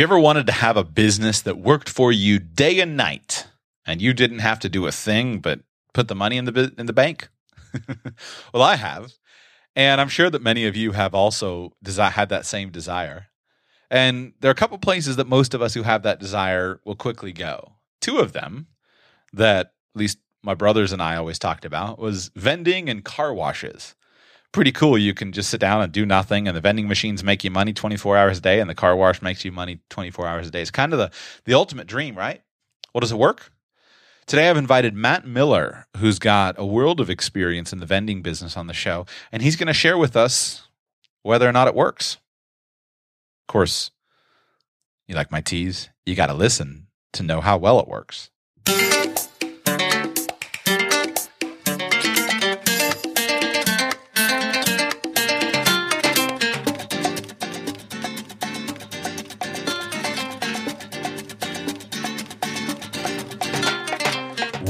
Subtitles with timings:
[0.00, 3.46] you ever wanted to have a business that worked for you day and night
[3.84, 5.60] and you didn't have to do a thing but
[5.92, 7.28] put the money in the in the bank?
[8.54, 9.12] well, I have.
[9.76, 13.26] And I'm sure that many of you have also desi- had that same desire.
[13.90, 16.96] And there are a couple places that most of us who have that desire will
[16.96, 17.74] quickly go.
[18.00, 18.68] Two of them
[19.34, 23.94] that at least my brothers and I always talked about was vending and car washes.
[24.52, 24.98] Pretty cool.
[24.98, 27.72] You can just sit down and do nothing, and the vending machines make you money
[27.72, 30.60] 24 hours a day, and the car wash makes you money 24 hours a day.
[30.60, 31.10] It's kind of the,
[31.44, 32.42] the ultimate dream, right?
[32.92, 33.52] Well, does it work?
[34.26, 38.56] Today, I've invited Matt Miller, who's got a world of experience in the vending business
[38.56, 40.68] on the show, and he's going to share with us
[41.22, 42.14] whether or not it works.
[43.48, 43.92] Of course,
[45.06, 45.90] you like my tease?
[46.06, 48.30] You got to listen to know how well it works.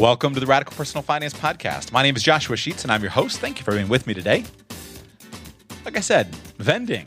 [0.00, 1.92] Welcome to the Radical Personal Finance Podcast.
[1.92, 3.38] My name is Joshua Sheets, and I'm your host.
[3.38, 4.44] Thank you for being with me today.
[5.84, 7.06] Like I said, vending.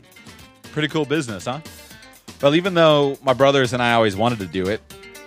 [0.70, 1.58] Pretty cool business, huh?
[2.40, 4.80] Well, even though my brothers and I always wanted to do it,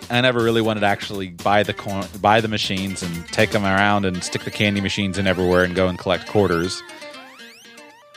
[0.08, 3.64] I never really wanted to actually buy the corn, buy the machines and take them
[3.64, 6.82] around and stick the candy machines in everywhere and go and collect quarters.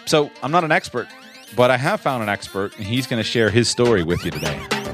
[0.06, 1.10] So I'm not an expert,
[1.58, 4.32] but I have found an expert, and he's going to share his story with you
[4.32, 4.91] today.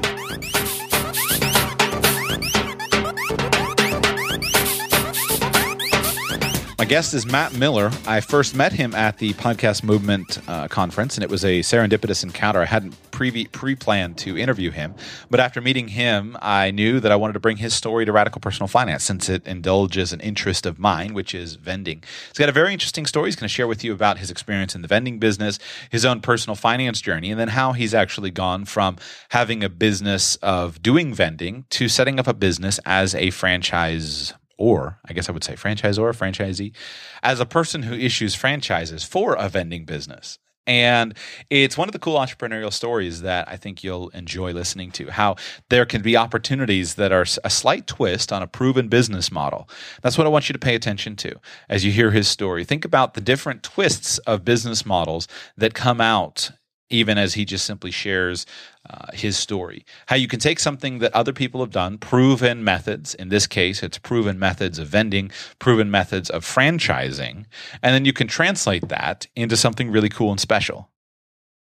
[6.78, 7.90] My guest is Matt Miller.
[8.06, 12.22] I first met him at the Podcast Movement uh, conference, and it was a serendipitous
[12.22, 12.60] encounter.
[12.60, 13.32] I hadn't pre
[13.74, 14.94] planned to interview him,
[15.28, 18.40] but after meeting him, I knew that I wanted to bring his story to Radical
[18.40, 22.04] Personal Finance since it indulges an interest of mine, which is vending.
[22.28, 23.26] He's got a very interesting story.
[23.26, 25.58] He's going to share with you about his experience in the vending business,
[25.90, 28.98] his own personal finance journey, and then how he's actually gone from
[29.30, 34.98] having a business of doing vending to setting up a business as a franchise or
[35.08, 36.74] I guess I would say franchisor, franchisee,
[37.22, 40.38] as a person who issues franchises for a vending business.
[40.68, 41.14] And
[41.48, 45.10] it's one of the cool entrepreneurial stories that I think you'll enjoy listening to.
[45.10, 45.36] How
[45.70, 49.66] there can be opportunities that are a slight twist on a proven business model.
[50.02, 51.36] That's what I want you to pay attention to
[51.70, 52.64] as you hear his story.
[52.64, 56.50] Think about the different twists of business models that come out
[56.90, 58.46] even as he just simply shares
[58.88, 59.84] uh, his story.
[60.06, 63.82] How you can take something that other people have done, proven methods, in this case,
[63.82, 67.44] it's proven methods of vending, proven methods of franchising,
[67.82, 70.88] and then you can translate that into something really cool and special.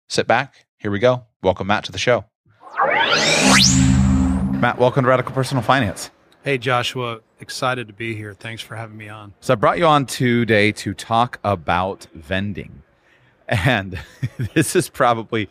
[0.09, 0.67] Sit back.
[0.79, 1.25] Here we go.
[1.43, 2.25] Welcome, Matt, to the show.
[4.61, 6.11] Matt, welcome to Radical Personal Finance.
[6.43, 7.21] Hey, Joshua.
[7.39, 8.35] Excited to be here.
[8.35, 9.35] Thanks for having me on.
[9.41, 12.83] So, I brought you on today to talk about vending.
[13.51, 13.99] And
[14.55, 15.49] this is probably,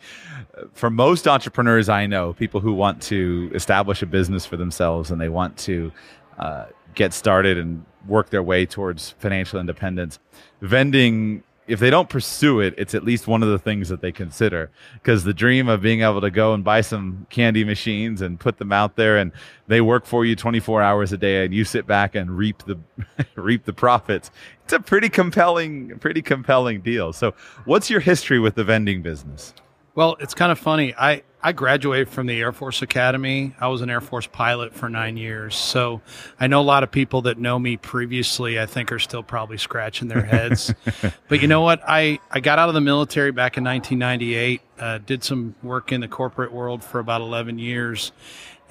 [0.72, 5.20] for most entrepreneurs I know, people who want to establish a business for themselves and
[5.20, 5.92] they want to
[6.38, 10.18] uh, get started and work their way towards financial independence,
[10.62, 14.10] vending if they don't pursue it, it's at least one of the things that they
[14.10, 14.70] consider.
[14.94, 18.58] Because the dream of being able to go and buy some candy machines and put
[18.58, 19.30] them out there, and
[19.68, 22.78] they work for you 24 hours a day, and you sit back and reap the
[23.36, 24.30] reap the profits.
[24.64, 27.12] It's a pretty compelling, pretty compelling deal.
[27.12, 29.54] So, what's your history with the vending business?
[29.94, 30.94] Well, it's kind of funny.
[30.94, 33.56] I, I graduated from the Air Force Academy.
[33.58, 35.56] I was an Air Force pilot for nine years.
[35.56, 36.00] So
[36.38, 39.58] I know a lot of people that know me previously, I think, are still probably
[39.58, 40.72] scratching their heads.
[41.28, 41.82] but you know what?
[41.86, 46.00] I, I got out of the military back in 1998, uh, did some work in
[46.00, 48.12] the corporate world for about 11 years.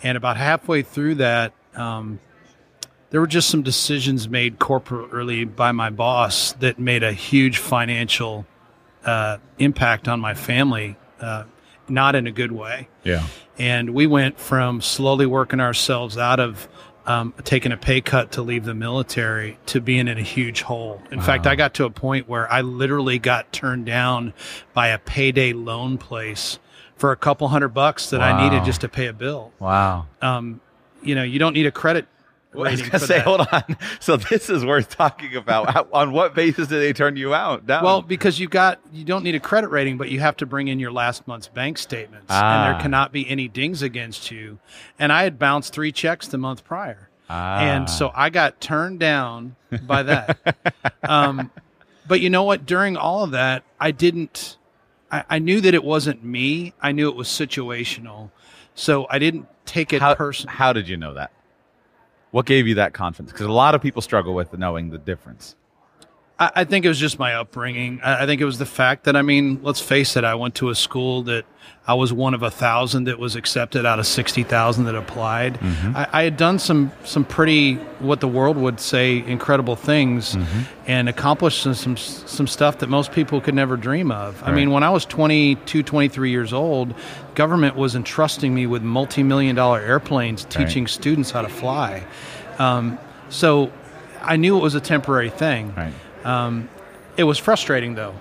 [0.02, 2.22] And about halfway through that, um,
[3.10, 8.46] there were just some decisions made corporately by my boss that made a huge financial
[9.04, 11.44] uh, impact on my family uh,
[11.88, 12.88] not in a good way.
[13.04, 13.26] Yeah.
[13.58, 16.68] And we went from slowly working ourselves out of
[17.06, 21.02] um, taking a pay cut to leave the military to being in a huge hole.
[21.12, 21.26] In wow.
[21.26, 24.34] fact, I got to a point where I literally got turned down
[24.74, 26.60] by a payday loan place
[26.98, 28.38] for a couple hundred bucks that wow.
[28.38, 29.52] I needed just to pay a bill.
[29.60, 30.06] Wow.
[30.22, 30.62] Um,
[31.02, 32.06] you know, you don't need a credit
[32.54, 33.26] well, I was gonna say, that.
[33.26, 33.78] hold on.
[34.00, 35.72] So this is worth talking about.
[35.72, 37.68] How, on what basis did they turn you out?
[37.68, 37.84] Down?
[37.84, 40.68] Well, because you got you don't need a credit rating, but you have to bring
[40.68, 42.56] in your last month's bank statements, ah.
[42.56, 42.82] and there ah.
[42.82, 44.58] cannot be any dings against you.
[44.98, 47.60] And I had bounced three checks the month prior, ah.
[47.60, 50.58] and so I got turned down by that.
[51.04, 51.52] um,
[52.08, 52.66] but you know what?
[52.66, 54.58] During all of that, I didn't.
[55.12, 56.74] I, I knew that it wasn't me.
[56.82, 58.32] I knew it was situational,
[58.74, 60.56] so I didn't take it personally.
[60.56, 61.32] How did you know that?
[62.32, 63.32] What gave you that confidence?
[63.32, 65.56] Because a lot of people struggle with knowing the difference.
[66.40, 68.00] I, I think it was just my upbringing.
[68.04, 70.56] I, I think it was the fact that I mean, let's face it, I went
[70.56, 71.46] to a school that
[71.88, 75.56] I was one of a thousand that was accepted out of sixty thousand that applied.
[75.60, 75.98] Mm-hmm.
[75.98, 80.60] I, I had done some some pretty what the world would say incredible things, Mm-hmm.
[80.88, 84.42] and accomplished some, some some stuff that most people could never dream of.
[84.44, 86.94] I mean, when I was 22, 23 years old,
[87.36, 92.04] government was entrusting me with multi-million dollar airplanes, teaching students how to fly.
[92.60, 93.00] Um,
[93.30, 93.72] so
[94.22, 95.74] I knew it was a temporary thing.
[95.76, 95.94] Right.
[96.24, 96.70] Um,
[97.18, 98.16] it was frustrating though,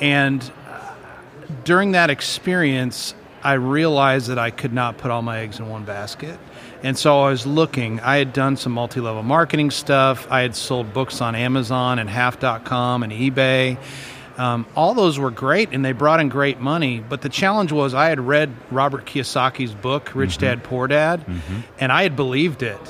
[0.00, 0.92] and uh,
[1.64, 5.84] during that experience, I realized that I could not put all my eggs in one
[5.84, 6.38] basket.
[6.84, 8.00] And so I was looking.
[8.00, 10.26] I had done some multi level marketing stuff.
[10.30, 13.78] I had sold books on Amazon and Half.com and eBay.
[14.38, 17.00] Um, all those were great and they brought in great money.
[17.00, 21.24] But the challenge was I had read Robert Kiyosaki's book, Rich Dad Poor Dad,
[21.78, 22.80] and I had believed it.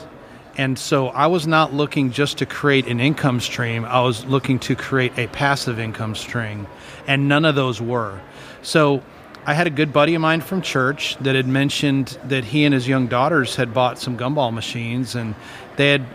[0.57, 3.85] And so I was not looking just to create an income stream.
[3.85, 6.67] I was looking to create a passive income stream.
[7.07, 8.21] And none of those were.
[8.63, 9.03] So
[9.45, 12.75] I had a good buddy of mine from church that had mentioned that he and
[12.75, 15.35] his young daughters had bought some gumball machines and
[15.77, 16.07] they had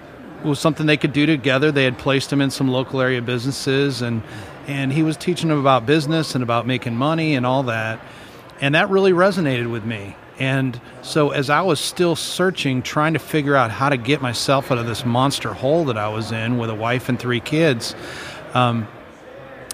[0.45, 1.71] was something they could do together.
[1.71, 4.21] They had placed them in some local area businesses and
[4.67, 7.99] and he was teaching them about business and about making money and all that.
[8.61, 10.15] And that really resonated with me.
[10.39, 14.71] And so, as I was still searching, trying to figure out how to get myself
[14.71, 17.95] out of this monster hole that I was in with a wife and three kids,
[18.53, 18.87] um,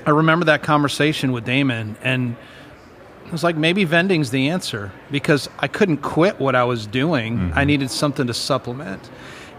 [0.06, 1.98] I remember that conversation with Damon.
[2.02, 2.36] And
[3.26, 7.52] it was like, maybe vending's the answer because I couldn't quit what I was doing.
[7.56, 9.10] I needed something to supplement.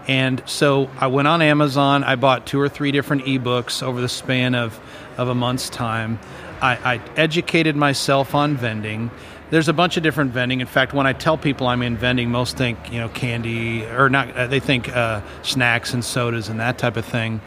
[0.07, 2.03] And so I went on Amazon.
[2.03, 4.79] I bought two or three different ebooks over the span of,
[5.17, 6.19] of a month's time.
[6.61, 9.09] I, I educated myself on vending.
[9.55, 10.59] There's a bunch of different vending.
[10.59, 14.09] In fact, when I tell people I'm in vending, most think you know candy or
[14.09, 14.35] not.
[14.35, 17.39] uh, They think uh, snacks and sodas and that type of thing.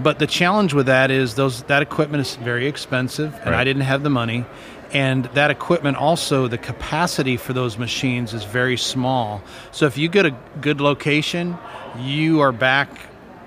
[0.00, 3.82] But the challenge with that is those that equipment is very expensive, and I didn't
[3.82, 4.46] have the money.
[4.92, 9.40] And that equipment also, the capacity for those machines is very small.
[9.70, 11.56] So if you get a good location,
[12.00, 12.90] you are back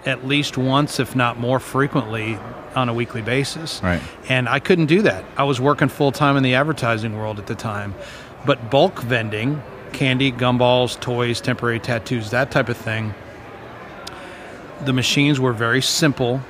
[0.05, 2.39] at least once, if not more frequently,
[2.75, 3.81] on a weekly basis.
[3.83, 4.01] Right.
[4.29, 5.25] And I couldn't do that.
[5.37, 7.95] I was working full time in the advertising world at the time.
[8.45, 9.61] But bulk vending,
[9.93, 13.13] candy, gumballs, toys, temporary tattoos, that type of thing,
[14.85, 16.41] the machines were very simple.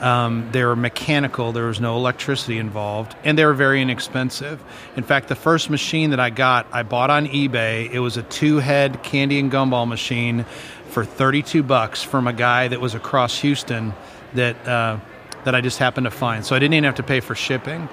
[0.00, 1.52] Um, they were mechanical.
[1.52, 4.62] There was no electricity involved, and they were very inexpensive.
[4.96, 7.90] In fact, the first machine that I got, I bought on eBay.
[7.90, 10.44] It was a two-head candy and gumball machine
[10.90, 13.94] for 32 bucks from a guy that was across Houston
[14.34, 14.98] that uh,
[15.44, 16.44] that I just happened to find.
[16.44, 17.88] So I didn't even have to pay for shipping.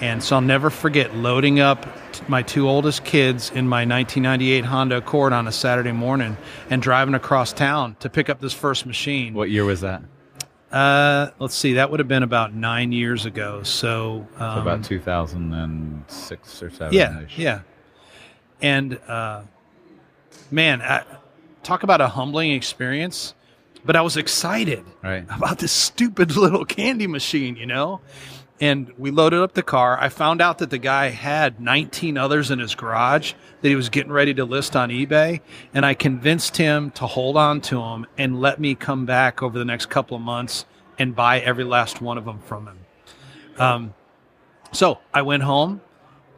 [0.00, 4.64] And so I'll never forget loading up t- my two oldest kids in my 1998
[4.64, 6.38] Honda Accord on a Saturday morning
[6.70, 9.34] and driving across town to pick up this first machine.
[9.34, 10.02] What year was that?
[10.72, 13.62] Uh, let's see, that would have been about nine years ago.
[13.62, 17.60] So, um, So about 2006 or 7 yeah, yeah.
[18.62, 19.42] And uh,
[20.50, 21.02] man, I,
[21.62, 23.34] talk about a humbling experience.
[23.84, 25.24] But I was excited Right.
[25.30, 28.00] about this stupid little candy machine, you know?
[28.62, 29.98] And we loaded up the car.
[29.98, 33.32] I found out that the guy had 19 others in his garage
[33.62, 35.40] that he was getting ready to list on eBay.
[35.72, 39.58] And I convinced him to hold on to them and let me come back over
[39.58, 40.66] the next couple of months
[40.98, 42.78] and buy every last one of them from him.
[43.58, 43.94] Um,
[44.72, 45.80] so I went home,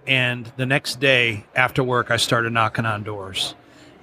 [0.06, 3.56] and the next day after work, I started knocking on doors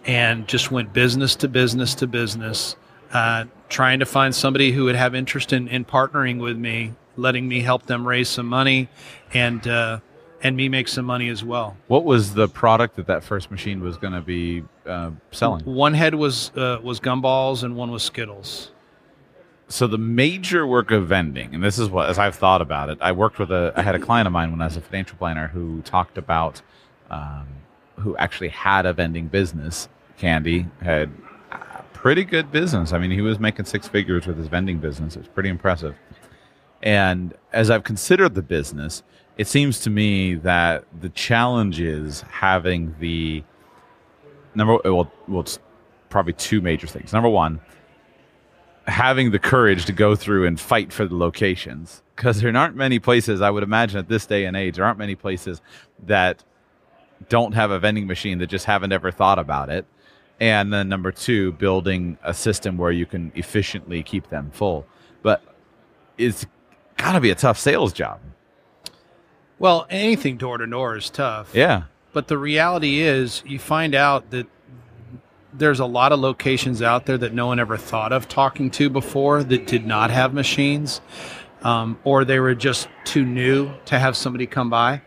[0.06, 2.76] and just went business to business to business,
[3.14, 7.48] uh, trying to find somebody who would have interest in, in partnering with me, letting
[7.48, 8.90] me help them raise some money,
[9.34, 10.00] and uh,
[10.42, 11.76] and me make some money as well.
[11.88, 15.66] What was the product that that first machine was going to be uh, selling?
[15.66, 18.72] One head was uh, was gumballs, and one was Skittles.
[19.72, 22.98] So the major work of vending, and this is what, as I've thought about it,
[23.02, 25.16] I worked with a, I had a client of mine when I was a financial
[25.16, 26.64] planner who talked about,
[27.12, 27.46] um,
[27.98, 29.88] who actually had a vending business.
[30.18, 31.12] Candy had
[32.02, 32.94] pretty good business.
[32.94, 35.18] I mean, he was making six figures with his vending business.
[35.18, 35.96] It's pretty impressive.
[36.82, 39.04] And as I've considered the business,
[39.38, 43.44] it seems to me that the challenge is having the
[44.56, 44.80] number.
[44.86, 45.60] Well, well, it's
[46.10, 47.12] probably two major things.
[47.12, 47.60] Number one,
[48.88, 52.98] having the courage to go through and fight for the locations because there aren't many
[52.98, 55.62] places i would imagine at this day and age there aren't many places
[56.08, 56.44] that
[57.28, 59.86] don't have a vending machine that just haven't ever thought about it
[60.40, 64.86] and then number two building a system where you can efficiently keep them full
[65.22, 65.42] but
[66.18, 66.46] it's
[66.98, 68.20] got to be a tough sales job
[69.58, 71.52] Well, anything door to door is tough.
[71.54, 74.48] yeah But the reality is, you find out that
[75.54, 78.90] there's a lot of locations out there that no one ever thought of talking to
[78.90, 81.02] before that did not have machines.
[81.64, 85.02] um, or they were just too new to have somebody come by.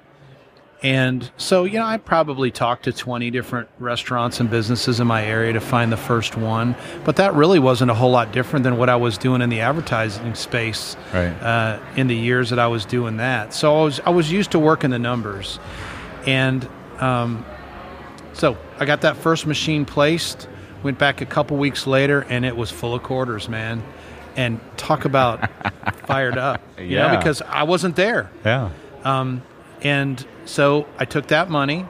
[0.82, 5.24] And so, you know, I probably talked to 20 different restaurants and businesses in my
[5.24, 6.74] area to find the first one.
[7.04, 9.60] But that really wasn't a whole lot different than what I was doing in the
[9.60, 11.28] advertising space Right.
[11.40, 13.54] uh, in the years that I was doing that.
[13.54, 15.60] So I was I was used to working the numbers,
[16.26, 17.44] and um,
[18.32, 20.48] so I got that first machine placed.
[20.82, 23.84] Went back a couple weeks later, and it was full of quarters, man.
[24.34, 25.48] And talk about
[26.06, 27.16] fired up, you know, Yeah.
[27.18, 28.30] because I wasn't there.
[28.44, 28.70] Yeah.
[29.82, 31.86] And so I took that money,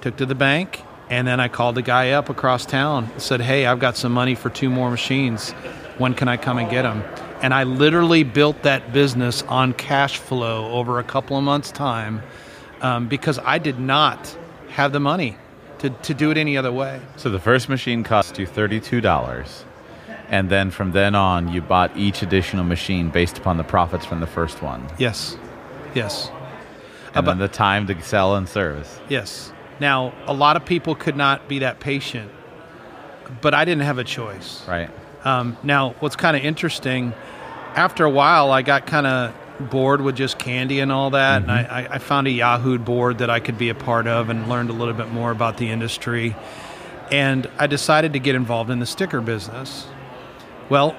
[0.00, 3.66] took to the bank, and then I called the guy up across town said, Hey,
[3.66, 5.50] I've got some money for two more machines.
[5.98, 7.04] When can I come and get them?
[7.42, 12.22] And I literally built that business on cash flow over a couple of months' time
[12.80, 14.36] um, because I did not
[14.70, 15.36] have the money
[15.80, 17.00] to, to do it any other way.
[17.16, 19.64] So the first machine cost you $32.
[20.28, 24.20] And then from then on, you bought each additional machine based upon the profits from
[24.20, 24.88] the first one.
[24.98, 25.36] Yes.
[25.94, 26.30] Yes.
[27.14, 28.98] And About- the time to sell and service.
[29.08, 29.52] Yes.
[29.80, 32.30] Now, a lot of people could not be that patient,
[33.40, 34.62] but I didn't have a choice.
[34.68, 34.90] Right.
[35.24, 37.12] Um, now, what's kind of interesting,
[37.76, 39.32] after a while, I got kind of
[39.70, 43.18] bored with just candy and all that, and I, I- I found a Yahoo board
[43.18, 45.70] that I could be a part of and learned a little bit more about the
[45.70, 46.34] industry.
[47.10, 49.86] And I decided to get involved in the sticker business.
[50.70, 50.96] Well,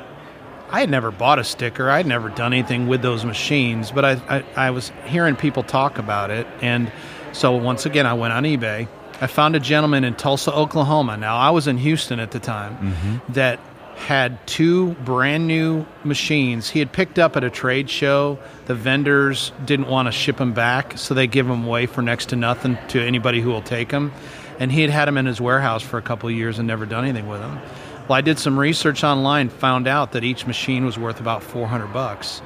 [0.73, 1.87] I had never bought a sticker.
[1.87, 5.61] I had never done anything with those machines, but I, I, I was hearing people
[5.61, 6.47] talk about it.
[6.63, 6.91] And
[7.31, 8.87] so once again, I went on eBay.
[9.21, 11.15] I found a gentleman in Tulsa, Oklahoma.
[11.15, 13.33] Now, I was in Houston at the time mm-hmm.
[13.33, 13.59] that
[13.97, 18.39] had two brand new machines he had picked up at a trade show.
[18.65, 22.29] The vendors didn't want to ship them back, so they give them away for next
[22.29, 24.11] to nothing to anybody who will take them.
[24.59, 26.87] And he had had them in his warehouse for a couple of years and never
[26.87, 27.61] done anything with them.
[28.07, 31.87] Well, I did some research online, found out that each machine was worth about 400
[31.93, 32.41] bucks.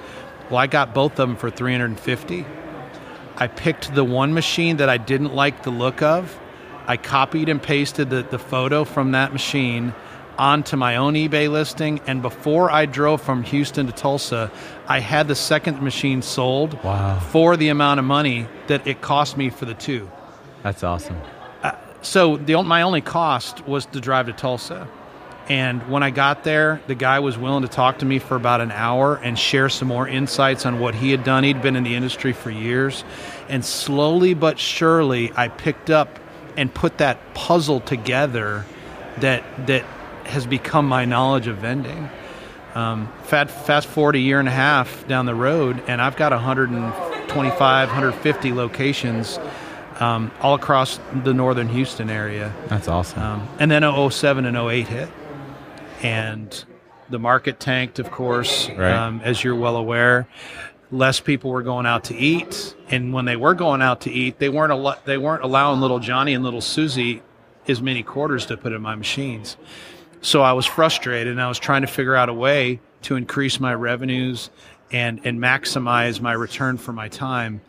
[0.49, 2.45] Well, I got both of them for 350.
[3.37, 6.39] I picked the one machine that I didn't like the look of.
[6.85, 9.93] I copied and pasted the, the photo from that machine
[10.37, 11.99] onto my own eBay listing.
[12.07, 14.51] And before I drove from Houston to Tulsa,
[14.87, 17.19] I had the second machine sold Wow.
[17.19, 20.09] for the amount of money that it cost me for the two.
[20.63, 21.17] That's awesome.
[21.63, 21.71] Uh,
[22.03, 24.87] so the my only cost was to drive to Tulsa.
[25.49, 28.59] And when I got there, the guy was willing to talk to me for about
[28.59, 31.43] an hour and share some more insights on what he had done.
[31.45, 33.05] He'd been in the industry for years.
[33.47, 36.19] And slowly but surely, I picked up
[36.57, 38.65] and put that puzzle together
[39.19, 39.83] that, that
[40.25, 42.09] has become my knowledge of vending.
[42.75, 46.31] Um, fast, fast forward a year and a half down the road, and I've got
[46.31, 49.39] 125, 150 locations
[49.99, 52.53] um, all across the northern Houston area.
[52.67, 53.21] That's awesome.
[53.21, 55.09] Um, and then 07 and 08 hit.
[56.03, 56.63] And
[57.09, 58.91] the market tanked, of course, Right.
[58.93, 60.27] um, as you're well aware.
[60.91, 64.39] Less people were going out to eat, and when they were going out to eat,
[64.39, 67.21] they weren't al- they weren't allowing little Johnny and little Susie
[67.67, 69.57] as many quarters to put in my machines.
[70.21, 73.59] So I was frustrated, and I was trying to figure out a way to increase
[73.59, 74.49] my revenues
[74.89, 77.59] and and maximize my return for my time.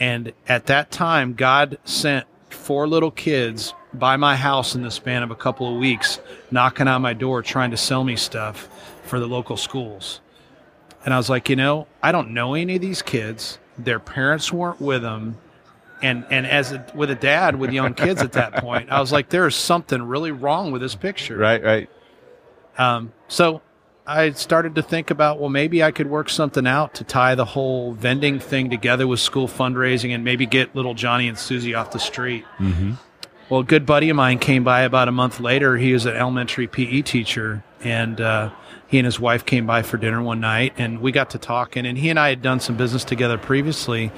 [0.00, 5.22] And at that time, God sent four little kids by my house in the span
[5.22, 6.20] of a couple of weeks,
[6.50, 8.68] knocking on my door, trying to sell me stuff
[9.04, 10.20] for the local schools.
[11.04, 13.58] And I was like, you know, I don't know any of these kids.
[13.78, 15.38] Their parents weren't with them.
[16.02, 19.12] And, and as a, with a dad with young kids at that point, I was
[19.12, 21.36] like, there is something really wrong with this picture.
[21.36, 21.90] right, right.
[22.76, 23.62] Um, so
[24.06, 27.44] I started to think about, well, maybe I could work something out to tie the
[27.44, 31.90] whole vending thing together with school fundraising and maybe get little Johnny and Susie off
[31.90, 32.44] the street.
[32.58, 32.92] Mm-hmm.
[33.48, 35.76] Well, a good buddy of mine came by about a month later.
[35.76, 38.50] He was an elementary PE teacher, and uh,
[38.86, 41.84] he and his wife came by for dinner one night, and we got to talking.
[41.84, 44.10] And he and I had done some business together previously.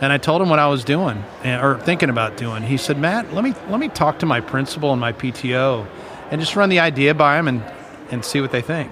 [0.00, 2.64] And I told him what I was doing or thinking about doing.
[2.64, 5.86] He said, "Matt, let me let me talk to my principal and my PTO,
[6.32, 7.62] and just run the idea by them and
[8.10, 8.90] and see what they think."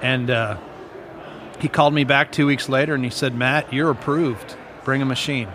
[0.00, 0.58] And uh,
[1.62, 4.56] he called me back two weeks later and he said, Matt, you're approved.
[4.84, 5.48] Bring a machine.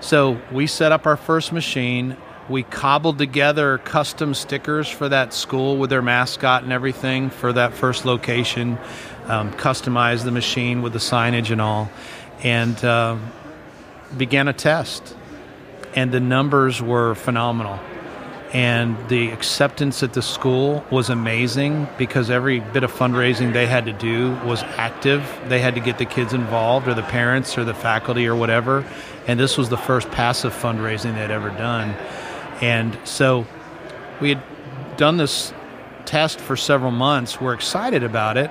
[0.00, 2.18] So we set up our first machine.
[2.48, 7.74] We cobbled together custom stickers for that school with their mascot and everything for that
[7.74, 8.78] first location,
[9.26, 11.90] um, customized the machine with the signage and all,
[12.42, 13.32] and um
[14.16, 15.16] began a test.
[15.94, 17.80] And the numbers were phenomenal
[18.52, 23.86] and the acceptance at the school was amazing because every bit of fundraising they had
[23.86, 25.22] to do was active.
[25.48, 28.84] They had to get the kids involved, or the parents, or the faculty, or whatever.
[29.26, 31.94] And this was the first passive fundraising they'd ever done.
[32.60, 33.46] And so
[34.20, 34.42] we had
[34.96, 35.52] done this
[36.04, 37.40] test for several months.
[37.40, 38.50] We're excited about it.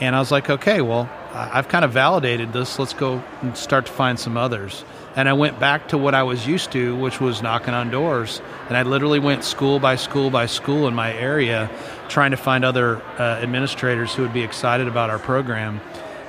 [0.00, 2.78] And I was like, okay, well, I've kind of validated this.
[2.78, 4.84] Let's go and start to find some others.
[5.16, 8.40] And I went back to what I was used to, which was knocking on doors.
[8.68, 11.70] And I literally went school by school by school in my area,
[12.08, 15.80] trying to find other uh, administrators who would be excited about our program.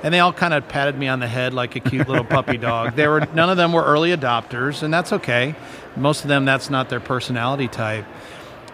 [0.02, 2.58] And they all kind of patted me on the head like a cute little puppy
[2.58, 2.94] dog.
[2.96, 5.54] They were none of them were early adopters, and that's okay.
[5.96, 8.04] Most of them, that's not their personality type.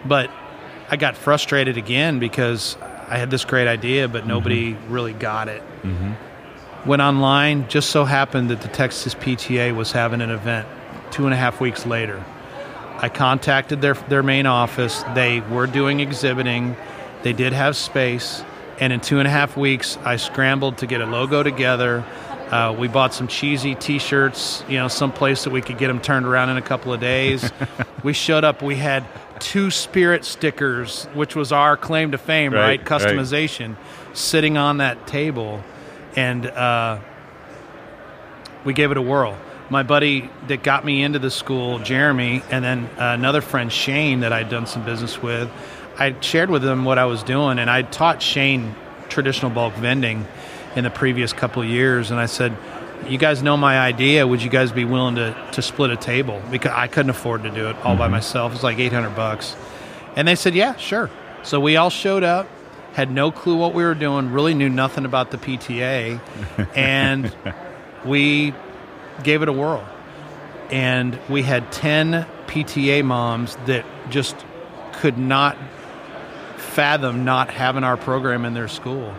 [0.05, 0.29] But
[0.89, 2.77] I got frustrated again because
[3.07, 4.93] I had this great idea, but nobody mm-hmm.
[4.93, 5.61] really got it.
[5.81, 6.89] Mm-hmm.
[6.89, 10.67] Went online, just so happened that the Texas PTA was having an event
[11.11, 12.23] two and a half weeks later.
[12.97, 15.03] I contacted their, their main office.
[15.13, 16.75] They were doing exhibiting,
[17.21, 18.43] they did have space.
[18.79, 22.03] And in two and a half weeks, I scrambled to get a logo together.
[22.49, 26.25] Uh, we bought some cheesy T-shirts, you know, someplace that we could get them turned
[26.25, 27.51] around in a couple of days.
[28.03, 28.61] we showed up.
[28.61, 29.05] We had
[29.39, 32.89] two Spirit stickers, which was our claim to fame, Right, right?
[32.89, 33.01] right.
[33.01, 33.75] Customization,
[34.13, 35.63] sitting on that table,
[36.15, 36.99] and uh,
[38.65, 39.37] we gave it a whirl.
[39.69, 44.19] My buddy that got me into the school, Jeremy, and then uh, another friend, Shane,
[44.19, 45.49] that I'd done some business with,
[45.97, 48.75] I shared with them what I was doing, and I taught Shane
[49.09, 50.25] traditional bulk vending
[50.75, 52.55] in the previous couple years, and I said,
[53.07, 54.25] "You guys know my idea.
[54.25, 56.41] Would you guys be willing to to split a table?
[56.49, 58.13] Because I couldn't afford to do it all by mm-hmm.
[58.13, 58.53] myself.
[58.53, 59.55] It's like eight hundred bucks."
[60.15, 61.09] And they said, "Yeah, sure."
[61.43, 62.47] So we all showed up,
[62.93, 66.19] had no clue what we were doing, really knew nothing about the PTA,
[66.75, 67.35] and
[68.05, 68.53] we
[69.23, 69.87] gave it a whirl.
[70.71, 74.35] And we had 10 PTA moms that just
[74.93, 75.57] could not
[76.73, 79.13] fathom not having our program in their school.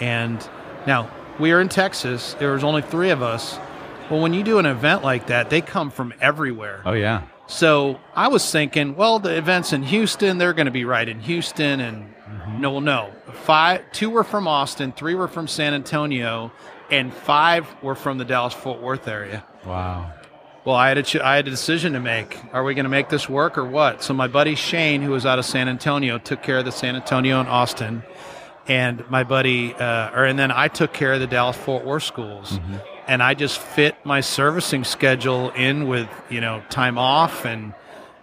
[0.00, 0.46] And
[0.86, 3.58] now we are in Texas, there was only three of us.
[4.10, 6.82] Well, when you do an event like that, they come from everywhere.
[6.84, 7.22] Oh yeah.
[7.46, 10.38] So I was thinking, well, the event's in Houston.
[10.38, 12.60] They're going to be right in Houston, and mm-hmm.
[12.60, 13.12] no, no.
[13.44, 16.52] Five, two were from Austin, three were from San Antonio,
[16.90, 19.44] and five were from the Dallas Fort Worth area.
[19.66, 20.12] Wow.
[20.64, 22.38] Well, I had a ch- I had a decision to make.
[22.52, 24.02] Are we going to make this work or what?
[24.02, 26.94] So my buddy Shane, who was out of San Antonio, took care of the San
[26.94, 28.04] Antonio and Austin,
[28.68, 32.04] and my buddy, uh, or and then I took care of the Dallas Fort Worth
[32.04, 32.60] schools,
[33.08, 37.74] and I just fit my servicing schedule in with you know time off and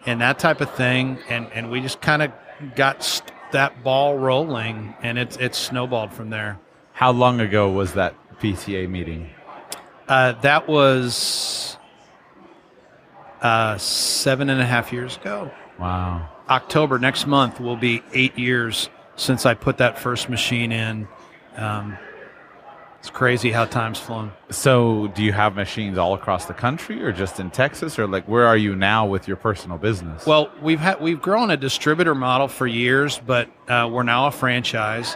[0.06, 2.32] and that type of thing, and and we just kind of
[2.74, 6.58] got st- that ball rolling, and it's it's snowballed from there.
[6.94, 9.30] How long ago was that PTA meeting?
[10.08, 11.69] Uh, that was
[13.42, 15.52] uh, seven and a half years ago.
[15.80, 16.30] Wow.
[16.50, 21.08] October next month will be eight years since I put that first machine in.
[21.56, 21.98] Um,
[23.00, 24.34] it's crazy how time's flown.
[24.50, 28.28] So, do you have machines all across the country, or just in Texas, or like
[28.28, 30.26] where are you now with your personal business?
[30.26, 34.32] Well, we've had we've grown a distributor model for years, but uh, we're now a
[34.32, 35.16] franchise.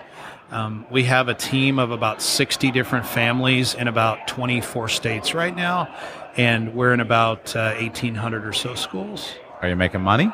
[0.50, 5.56] Um, we have a team of about 60 different families in about 24 states right
[5.56, 5.94] now,
[6.38, 9.34] and we're in about uh, 1,800 or so schools.
[9.62, 10.32] are you making money?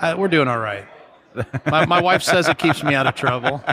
[0.00, 0.86] Uh, we're doing all right.
[1.66, 3.62] My, my wife says it keeps me out of trouble.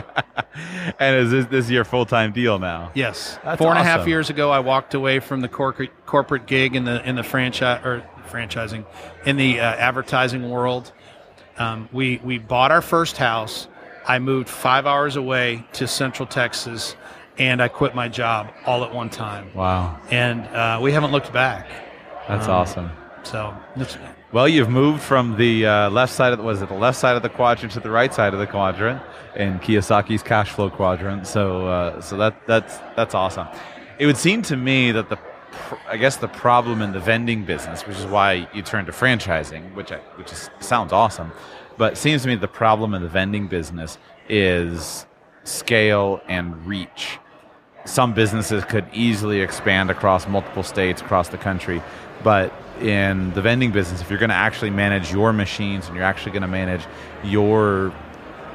[0.98, 2.90] And is this, this your full time deal now?
[2.94, 6.46] Yes, That's four and a half years ago, I walked away from the corporate corporate
[6.46, 8.84] gig in the in the franchise or franchising
[9.24, 10.92] in the uh, advertising world.
[11.56, 13.68] Um, we we bought our first house.
[14.06, 16.96] I moved five hours away to Central Texas,
[17.40, 19.52] and I quit my job all at one time.
[19.54, 21.66] Wow, And uh, we haven't looked back.
[22.28, 22.90] that's Um, awesome.
[23.22, 23.56] So
[24.30, 27.16] Well, you've moved from the uh, left side of the, was it the left side
[27.16, 29.02] of the quadrant to the right side of the quadrant
[29.36, 31.26] in Kiyosaki's cash flow quadrant.
[31.26, 33.48] So, uh, so that that's that's awesome.
[33.98, 35.18] It would seem to me that the
[35.88, 39.74] I guess the problem in the vending business, which is why you turned to franchising,
[39.74, 41.32] which I, which is, sounds awesome,
[41.78, 43.98] but it seems to me the problem in the vending business
[44.28, 45.06] is
[45.44, 47.18] scale and reach
[47.90, 51.82] some businesses could easily expand across multiple states across the country.
[52.22, 56.04] But in the vending business if you're going to actually manage your machines and you're
[56.04, 56.82] actually going to manage
[57.22, 57.92] your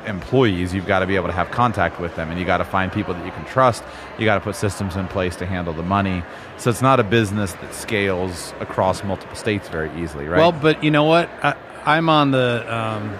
[0.08, 2.30] employees you've got to be able to have contact with them.
[2.30, 3.84] And you got to find people that you can trust.
[4.18, 6.24] You got to put systems in place to handle the money.
[6.58, 10.40] So it's not a business that scales across multiple states very easily right?
[10.40, 11.30] Well, but you know what?
[11.44, 13.18] I, I'm on the um,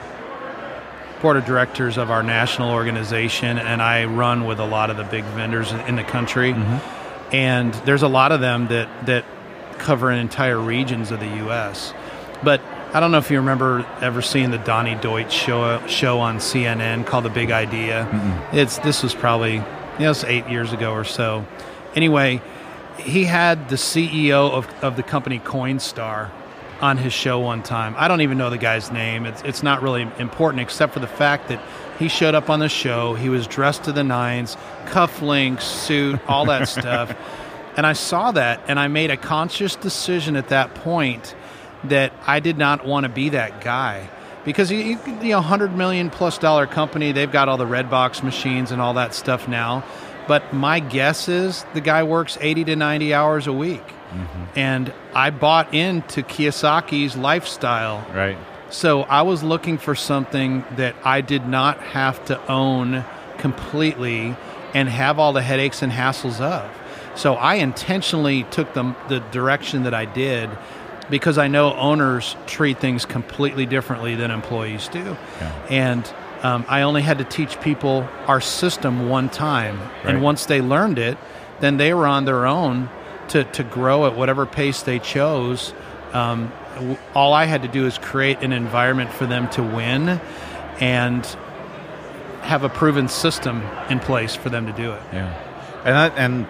[1.22, 5.04] board of directors of our national organization, and I run with a lot of the
[5.04, 6.54] big vendors in the country.
[6.54, 7.34] Mm-hmm.
[7.36, 9.26] And there's a lot of them that that
[9.78, 11.94] cover entire regions of the U.S.
[12.44, 12.62] But
[12.94, 17.06] I don't know if you remember ever seeing the Donny Deutsch show show on CNN
[17.06, 18.08] called The Big Idea.
[18.54, 19.64] It's this was probably you
[20.00, 21.46] know it's eight years ago or so.
[21.96, 22.42] Anyway,
[22.98, 26.30] he had the CEO of, of the company Coinstar
[26.82, 27.96] on his show one time.
[27.98, 29.26] I don't even know the guy's name.
[29.26, 31.62] It's it's not really important except for the fact that
[32.00, 33.14] he showed up on the show.
[33.14, 37.16] He was dressed to the nines, cufflinks, suit, all that stuff.
[37.78, 41.36] And I saw that and I made a conscious decision at that point
[41.86, 44.10] that I did not want to be that guy.
[44.44, 48.72] Because you, you know, 100 million plus dollar company, they've got all the Redbox machines
[48.72, 49.84] and all that stuff now.
[50.28, 53.84] But my guess is the guy works 80 to 90 hours a week.
[54.16, 54.60] Mm-hmm.
[54.60, 58.06] And I bought into Kiyosaki's lifestyle.
[58.14, 58.38] Right.
[58.70, 63.06] So I was looking for something that I did not have to own
[63.38, 64.36] completely
[64.74, 66.70] and have all the headaches and hassles of.
[67.16, 70.50] So I intentionally took the, the direction that I did
[71.10, 75.16] because I know owners treat things completely differently than employees do.
[75.40, 75.68] Yeah.
[75.70, 79.80] And um, I only had to teach people our system one time.
[79.80, 80.08] Right.
[80.08, 81.18] And once they learned it,
[81.60, 82.90] then they were on their own
[83.30, 85.74] to, to grow at whatever pace they chose.
[86.14, 86.52] Um,
[87.14, 90.22] all I had to do is create an environment for them to win
[90.80, 91.26] and
[92.42, 95.02] have a proven system in place for them to do it.
[95.12, 95.34] Yeah.
[95.86, 96.48] And that, and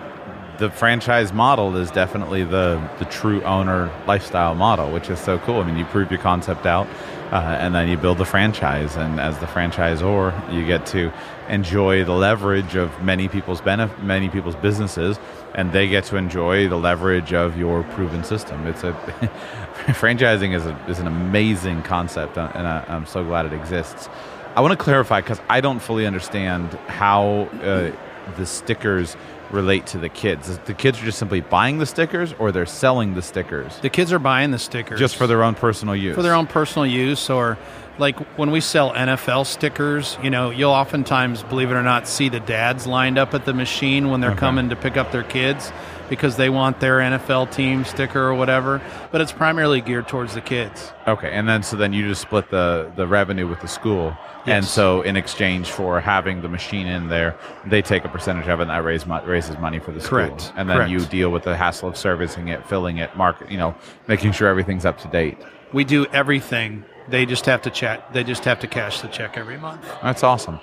[0.57, 5.59] the franchise model is definitely the the true owner lifestyle model, which is so cool.
[5.59, 6.87] I mean, you prove your concept out,
[7.31, 11.11] uh, and then you build the franchise, and as the franchisor, you get to
[11.49, 15.19] enjoy the leverage of many people's benef- many people's businesses,
[15.53, 18.65] and they get to enjoy the leverage of your proven system.
[18.67, 18.93] It's a
[19.87, 24.09] franchising is a, is an amazing concept, uh, and I, am so glad it exists.
[24.55, 27.91] I want to clarify because I don't fully understand how uh,
[28.37, 29.15] the stickers
[29.51, 30.57] relate to the kids?
[30.65, 34.11] The kids are just simply buying the stickers, or they're selling the stickers The kids
[34.11, 36.15] are buying the stickers just for their own personal use.
[36.15, 37.57] for their own personal use or
[37.97, 42.27] like when we sell NFL stickers, you know, you'll oftentimes, believe it or not, see
[42.27, 44.39] the dads lined up at the machine when they're Okay.
[44.39, 45.71] coming to pick up their kids
[46.09, 48.81] because they want their NFL team sticker or whatever.
[49.11, 50.91] But it's primarily geared towards the kids.
[51.07, 54.15] Okay, and then so then you just split the the revenue with the school,
[54.45, 58.59] and so in exchange for having the machine in there, they take a percentage of
[58.59, 60.19] it, and that raise, raises money for the school.
[60.19, 60.91] Correct, And then correct.
[60.91, 63.75] you deal with the hassle of servicing it, filling it, market, you know,
[64.07, 65.37] making sure everything's up to date.
[65.73, 66.85] We do everything.
[67.07, 68.13] They just have to check.
[68.13, 69.85] They just have to cash the check every month.
[70.01, 70.59] That's awesome.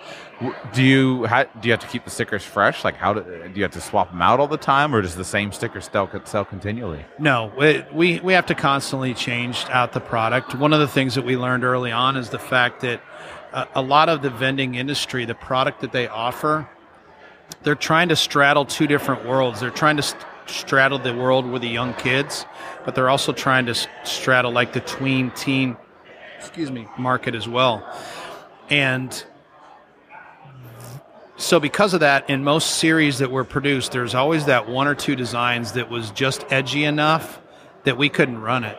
[0.72, 2.82] Do you ha- do you have to keep the stickers fresh?
[2.82, 5.14] Like how do, do you have to swap them out all the time, or does
[5.14, 7.04] the same sticker sell sell continually?
[7.18, 10.54] No, we, we we have to constantly change out the product.
[10.56, 13.00] One of the things that we learned early on is the fact that
[13.52, 16.68] a, a lot of the vending industry, the product that they offer,
[17.62, 19.60] they're trying to straddle two different worlds.
[19.60, 22.46] They're trying to st- straddle the world with the young kids,
[22.84, 23.74] but they're also trying to
[24.04, 25.76] straddle like the tween teen,
[26.42, 27.86] excuse me, market as well.
[28.68, 29.24] And
[31.36, 34.94] so because of that in most series that were produced there's always that one or
[34.94, 37.40] two designs that was just edgy enough
[37.84, 38.78] that we couldn't run it.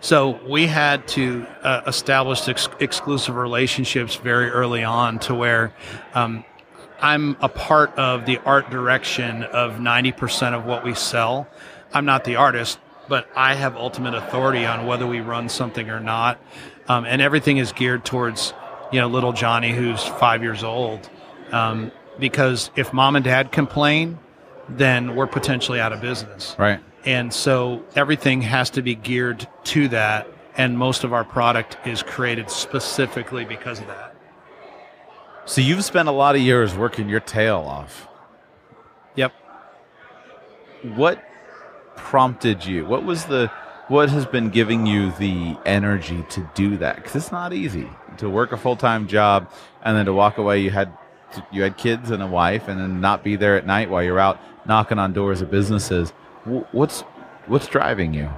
[0.00, 5.74] So we had to uh, establish ex- exclusive relationships very early on to where
[6.14, 6.44] um,
[7.00, 11.48] i'm a part of the art direction of 90% of what we sell.
[11.94, 16.00] I'm not the artist but i have ultimate authority on whether we run something or
[16.00, 16.40] not
[16.88, 18.52] um, and everything is geared towards
[18.92, 21.08] you know little johnny who's five years old
[21.52, 24.18] um, because if mom and dad complain,
[24.68, 26.54] then we're potentially out of business.
[26.58, 26.80] Right.
[27.04, 30.26] And so everything has to be geared to that.
[30.56, 34.14] And most of our product is created specifically because of that.
[35.46, 38.08] So you've spent a lot of years working your tail off.
[39.14, 39.32] Yep.
[40.82, 41.24] What
[41.96, 42.84] prompted you?
[42.84, 43.50] What was the
[43.88, 46.96] what has been giving you the energy to do that?
[46.96, 49.50] Because it's not easy to work a full time job
[49.82, 50.60] and then to walk away.
[50.60, 50.92] You had
[51.50, 54.18] you had kids and a wife, and then not be there at night while you're
[54.18, 56.10] out knocking on doors of businesses.
[56.44, 57.00] What's
[57.46, 58.30] what's driving you?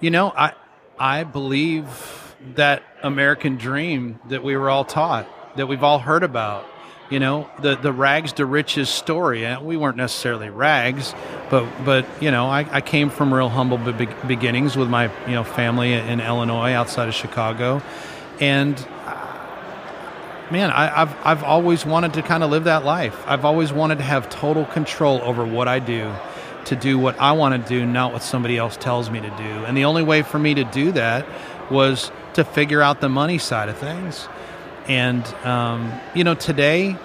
[0.00, 0.54] You know, I
[0.98, 6.66] I believe that American dream that we were all taught, that we've all heard about.
[7.10, 9.44] You know, the the rags to riches story.
[9.44, 11.12] And we weren't necessarily rags,
[11.50, 15.34] but but you know, I, I came from real humble be- beginnings with my you
[15.34, 17.82] know family in Illinois, outside of Chicago,
[18.38, 23.20] and uh, man, I, I've I've always wanted to kind of live that life.
[23.26, 26.12] I've always wanted to have total control over what I do,
[26.66, 29.64] to do what I want to do, not what somebody else tells me to do.
[29.64, 31.26] And the only way for me to do that
[31.72, 34.28] was to figure out the money side of things.
[34.90, 36.96] And um, you know, today,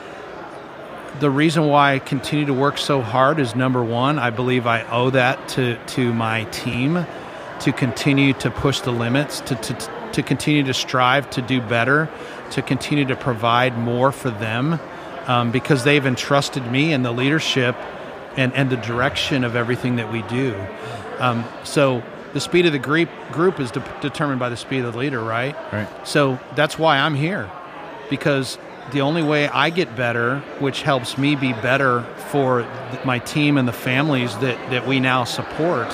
[1.20, 4.82] the reason why I continue to work so hard is number one, I believe I
[4.90, 7.06] owe that to to my team
[7.60, 12.10] to continue to push the limits, to to to continue to strive to do better,
[12.52, 14.80] to continue to provide more for them,
[15.28, 17.76] um, because they've entrusted me in the leadership
[18.36, 20.56] and and the direction of everything that we do.
[21.20, 22.02] Um, so
[22.34, 25.22] the speed of the group group is de- determined by the speed of the leader,
[25.22, 25.56] right?
[25.72, 26.08] Right.
[26.08, 27.48] So that's why I'm here,
[28.10, 28.58] because
[28.92, 32.62] the only way I get better, which helps me be better for
[33.04, 35.88] my team and the families that, that we now support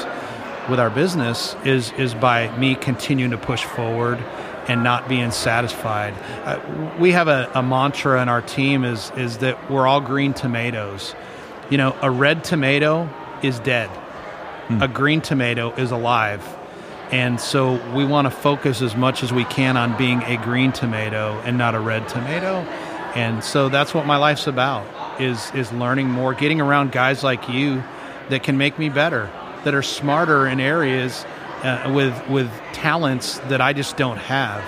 [0.70, 4.20] with our business, is is by me continuing to push forward
[4.68, 6.14] and not being satisfied.
[6.46, 6.60] Uh,
[7.00, 11.16] we have a, a mantra in our team is is that we're all green tomatoes.
[11.70, 13.10] You know, a red tomato
[13.42, 13.90] is dead.
[14.80, 16.48] A green tomato is alive.
[17.12, 20.72] And so we want to focus as much as we can on being a green
[20.72, 22.62] tomato and not a red tomato.
[23.16, 24.86] And so that's what my life's about
[25.20, 27.84] is is learning more, getting around guys like you
[28.30, 29.30] that can make me better,
[29.66, 31.26] that are smarter in areas
[31.64, 34.64] uh, with with talents that I just don't have.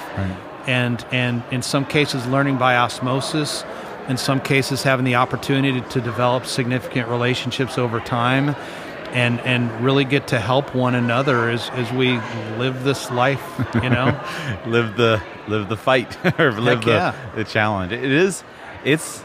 [0.68, 3.64] And and in some cases learning by osmosis,
[4.10, 8.56] in some cases having the opportunity to develop significant relationships over time
[9.14, 12.18] and and really get to help one another as as we
[12.58, 13.44] live this life,
[13.76, 14.20] you know.
[14.66, 17.16] live the live the fight or live Heck the, yeah.
[17.36, 17.92] the challenge.
[17.92, 18.44] It is
[18.84, 19.24] it's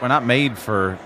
[0.00, 0.98] we're not made for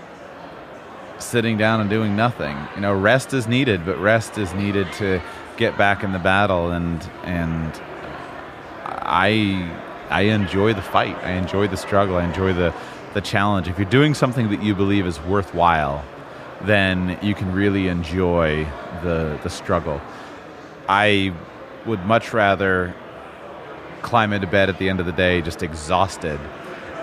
[1.19, 2.57] sitting down and doing nothing.
[2.75, 5.21] You know, rest is needed, but rest is needed to
[5.57, 7.71] get back in the battle and and
[8.85, 9.69] I
[10.09, 11.17] I enjoy the fight.
[11.17, 12.15] I enjoy the struggle.
[12.15, 12.73] I enjoy the
[13.13, 13.67] the challenge.
[13.67, 16.05] If you're doing something that you believe is worthwhile,
[16.61, 18.65] then you can really enjoy
[19.03, 20.01] the the struggle.
[20.87, 21.33] I
[21.85, 22.93] would much rather
[24.01, 26.39] climb into bed at the end of the day just exhausted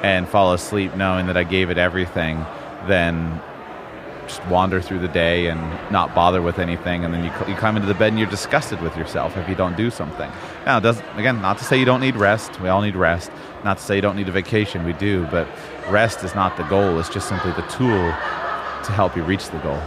[0.02, 2.44] and fall asleep knowing that I gave it everything
[2.86, 3.40] than
[4.26, 7.04] just wander through the day and not bother with anything.
[7.04, 9.54] And then you, you climb into the bed and you're disgusted with yourself if you
[9.54, 10.30] don't do something.
[10.64, 12.60] Now does again not to say you don't need rest.
[12.60, 13.30] We all need rest.
[13.64, 14.84] Not to say you don't need a vacation.
[14.84, 15.26] We do.
[15.30, 15.48] But
[15.88, 16.98] rest is not the goal.
[16.98, 18.14] It's just simply the tool
[18.86, 19.80] to help you reach the goal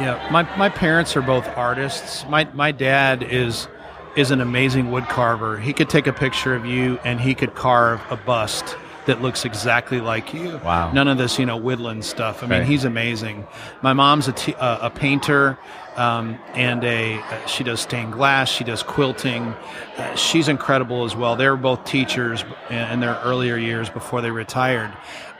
[0.00, 2.24] Yeah, my, my parents are both artists.
[2.28, 3.68] My my dad is
[4.16, 5.58] is an amazing wood carver.
[5.58, 9.44] He could take a picture of you and he could carve a bust that looks
[9.44, 10.58] exactly like you.
[10.64, 10.90] Wow.
[10.92, 12.42] None of this, you know, woodland stuff.
[12.42, 12.66] I mean, Right.
[12.68, 13.46] he's amazing.
[13.82, 15.58] My mom's a, t- uh, a painter
[15.96, 18.48] um, and a uh, she does stained glass.
[18.50, 19.54] She does quilting.
[19.98, 21.36] Uh, she's incredible as well.
[21.36, 24.92] They were both teachers in, in their earlier years before they retired.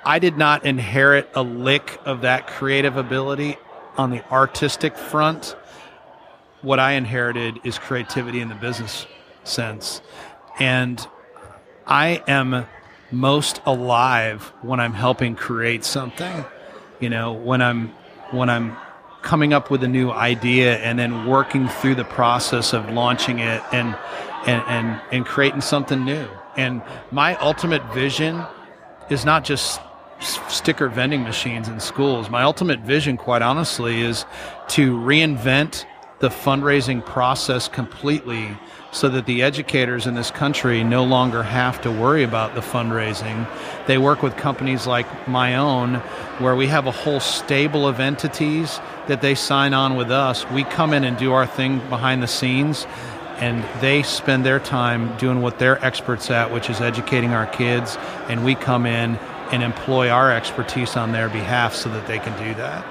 [0.06, 3.56] I did not inherit a lick of that creative ability
[3.96, 5.56] on the artistic front.
[6.62, 9.06] What I inherited is creativity in the business
[9.44, 10.02] sense.
[10.58, 11.06] And
[11.86, 12.66] I am
[13.10, 16.44] most alive when I'm helping create something.
[17.00, 17.88] You know, when I'm
[18.30, 18.76] when I'm
[19.22, 23.62] coming up with a new idea and then working through the process of launching it
[23.72, 23.96] and
[24.46, 26.28] and and, and creating something new.
[26.56, 28.44] And my ultimate vision
[29.10, 29.80] is not just
[30.20, 32.30] sticker vending machines in schools.
[32.30, 34.24] My ultimate vision, quite honestly, is
[34.68, 35.84] to reinvent
[36.20, 38.56] the fundraising process completely
[38.92, 43.46] so that the educators in this country no longer have to worry about the fundraising.
[43.86, 45.96] They work with companies like my own,
[46.38, 50.48] where we have a whole stable of entities that they sign on with us.
[50.50, 52.86] We come in and do our thing behind the scenes
[53.38, 57.96] and they spend their time doing what they're experts at, which is educating our kids,
[58.28, 59.18] and we come in
[59.54, 62.84] and employ our expertise on their behalf so that they can do that.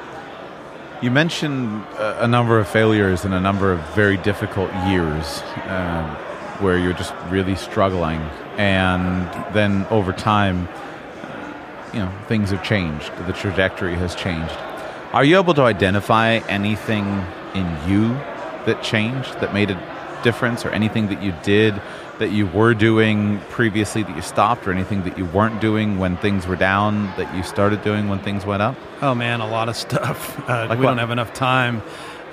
[1.04, 6.06] You mentioned a, number of failures and a number of very difficult years um,
[6.62, 8.22] where you're just really struggling,
[8.58, 10.70] and then over time,
[11.94, 13.12] you know, things have changed.
[13.28, 14.56] The trajectory has changed.
[15.12, 17.06] Are you able to identify anything
[17.54, 18.08] in you
[18.66, 21.82] that changed, that made a difference, or anything that you did
[22.24, 26.18] that you were doing previously that you stopped, or anything that you weren't doing when
[26.18, 28.76] things were down that you started doing when things went up?
[29.02, 30.40] Oh man, a lot of stuff.
[30.50, 30.92] Uh, Like we what?
[30.92, 31.82] don't have enough time.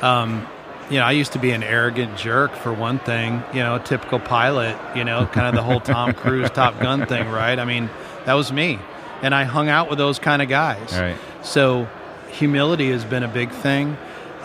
[0.01, 0.47] Um,
[0.89, 3.43] you know, I used to be an arrogant jerk for one thing.
[3.53, 4.77] You know, a typical pilot.
[4.97, 7.59] You know, kind of the whole Tom Cruise Top Gun thing, right?
[7.59, 7.91] I mean,
[8.27, 8.79] that was me,
[9.23, 10.93] and I hung out with those kind of guys.
[10.99, 11.17] Right.
[11.43, 11.89] So,
[12.31, 13.97] humility has been a big thing.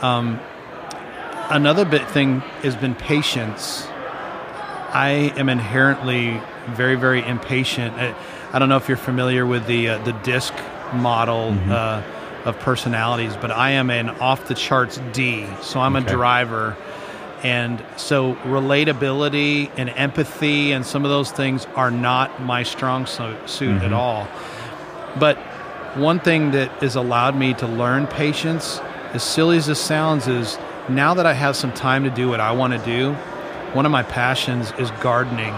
[0.02, 0.40] Um,
[1.50, 3.88] another big thing has been patience.
[4.96, 7.96] I am inherently very, very impatient.
[7.96, 8.16] I,
[8.54, 10.54] I don't know if you're familiar with the uh, the DISC
[10.94, 12.02] model uh,
[12.46, 15.48] of personalities, but I am an off the charts D.
[15.62, 16.78] So I'm a driver,
[17.44, 23.82] and so relatability and empathy and some of those things are not my strong suit
[23.84, 24.30] at all.
[25.20, 25.38] But
[25.98, 28.80] one thing that has allowed me to learn patience,
[29.12, 32.40] as silly as this sounds, is now that I have some time to do what
[32.40, 33.18] I want to do,
[33.76, 35.54] one of my passions is gardening.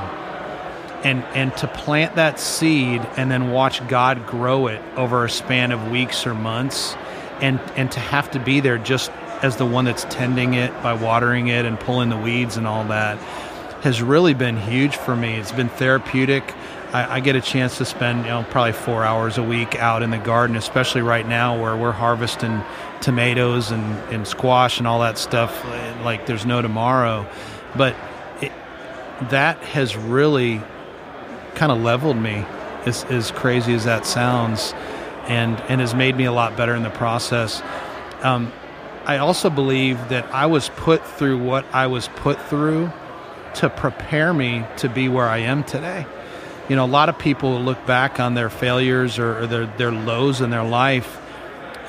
[1.04, 5.72] And, and to plant that seed and then watch God grow it over a span
[5.72, 6.96] of weeks or months
[7.40, 9.12] and, and to have to be there just
[9.44, 12.84] as the one that's tending it by watering it and pulling the weeds and all
[12.86, 13.20] that
[13.84, 15.36] has really been huge for me.
[15.36, 16.56] It's been therapeutic.
[16.94, 20.02] I, I, get a chance to spend, you know, probably four hours a week out
[20.02, 22.64] in the garden, especially right now where we're harvesting
[23.02, 25.64] tomatoes and, and squash and all that stuff
[26.04, 27.28] like there's no tomorrow.
[27.76, 27.96] But
[29.30, 30.62] that has really
[31.56, 32.46] kind of leveled me,
[32.86, 34.74] as, as crazy as that sounds,
[35.28, 37.62] and, and has made me a lot better in the process.
[38.22, 38.52] Um,
[39.06, 42.92] I also believe that I was put through what I was put through
[43.56, 46.06] to prepare me to be where I am today.
[46.70, 49.92] You know, a lot of people look back on their failures or, or their, their
[49.92, 51.22] lows in their life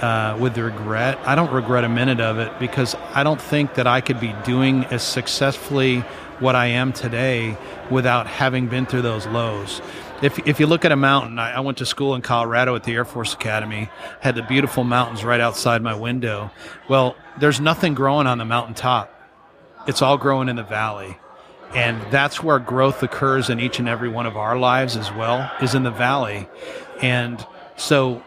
[0.00, 1.18] uh, with regret.
[1.26, 4.34] I don't regret a minute of it because I don't think that I could be
[4.44, 6.04] doing as successfully
[6.40, 7.56] what I am today
[7.90, 9.80] without having been through those lows.
[10.20, 12.84] If, if you look at a mountain, I, I went to school in Colorado at
[12.84, 13.88] the Air Force Academy,
[14.20, 16.50] had the beautiful mountains right outside my window.
[16.88, 19.14] Well, there's nothing growing on the mountaintop,
[19.86, 21.16] it's all growing in the valley.
[21.74, 25.50] And that's where growth occurs in each and every one of our lives as well,
[25.60, 26.48] is in the valley.
[27.02, 27.44] And
[27.76, 28.22] so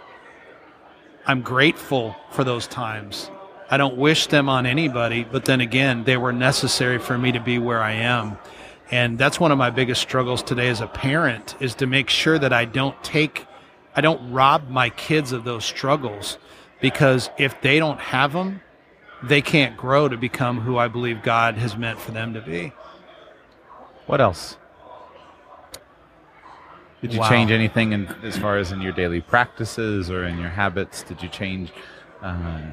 [1.26, 3.32] I'm grateful for those times.
[3.72, 7.40] I don't wish them on anybody, but then again, they were necessary for me to
[7.40, 8.38] be where I am.
[8.92, 12.38] And that's one of my biggest struggles today as a parent is to make sure
[12.38, 13.48] that I don't take,
[13.96, 16.38] I don't rob my kids of those struggles
[16.82, 18.60] because if they don't have them,
[19.24, 22.74] they can't grow to become who I believe God has meant for them to be.
[24.06, 24.58] What else?
[27.02, 27.30] Did you wow.
[27.30, 31.04] change anything in, as far as in your daily practices or in your habits?
[31.04, 31.72] Did you change?
[32.22, 32.64] Uh...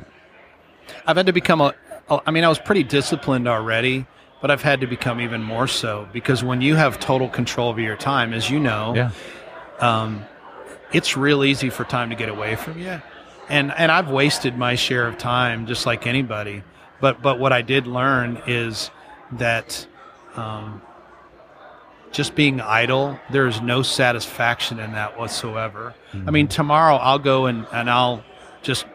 [1.06, 1.74] I've had to become a.
[2.10, 4.06] I mean, I was pretty disciplined already,
[4.40, 7.80] but I've had to become even more so because when you have total control over
[7.80, 9.10] your time, as you know, yeah.
[9.80, 10.24] um,
[10.92, 13.00] it's real easy for time to get away from you.
[13.48, 16.62] And and I've wasted my share of time just like anybody.
[17.00, 18.90] But but what I did learn is
[19.32, 19.86] that
[20.36, 20.82] um,
[22.12, 25.94] just being idle, there is no satisfaction in that whatsoever.
[26.12, 26.28] Mm-hmm.
[26.28, 28.24] I mean, tomorrow I'll go and, and I'll
[28.62, 28.86] just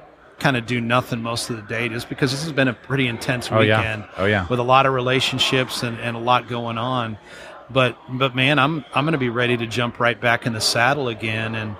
[0.44, 3.08] kind of do nothing most of the day just because this has been a pretty
[3.08, 4.04] intense weekend.
[4.04, 4.08] oh.
[4.08, 4.08] Yeah.
[4.18, 4.48] Oh yeah.
[4.50, 7.18] With a lot of relationships and, and a lot going on.
[7.70, 11.08] But but man, I'm I'm gonna be ready to jump right back in the saddle
[11.08, 11.78] again and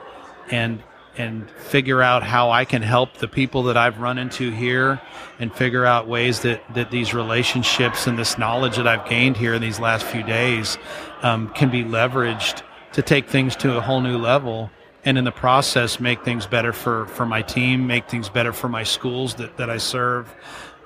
[0.50, 0.82] and
[1.18, 5.02] and figure out how I can help the people that I've run into here
[5.40, 9.54] and figure out ways that, that these relationships and this knowledge that I've gained here
[9.54, 10.80] in these last few days
[11.22, 14.72] um, can be leveraged to take things to a whole new level
[15.06, 18.70] and in the process make things better for, for my team, make things better for
[18.70, 20.34] my schools that, that I serve,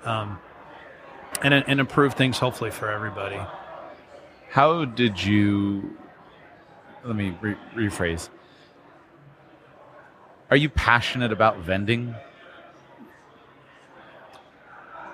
[0.03, 0.39] um,
[1.43, 3.39] and, and improve things hopefully for everybody.
[4.49, 5.97] How did you,
[7.03, 8.29] let me re- rephrase
[10.49, 12.15] are you passionate about vending?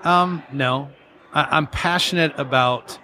[0.04, 0.90] Um, no,
[1.32, 2.98] I, am passionate about.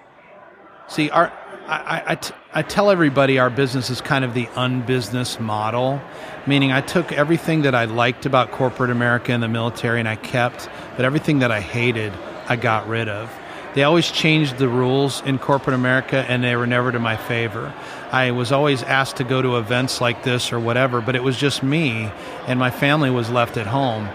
[0.87, 1.33] See, our
[1.71, 6.01] I, I, t- I tell everybody our business is kind of the unbusiness model,
[6.45, 10.17] meaning I took everything that I liked about corporate America and the military and I
[10.17, 12.13] kept, but everything that I hated,
[12.49, 13.33] I got rid of.
[13.75, 17.73] They always changed the rules in corporate America and they were never to my favor.
[18.11, 21.37] I was always asked to go to events like this or whatever, but it was
[21.37, 22.11] just me
[22.49, 24.09] and my family was left at home.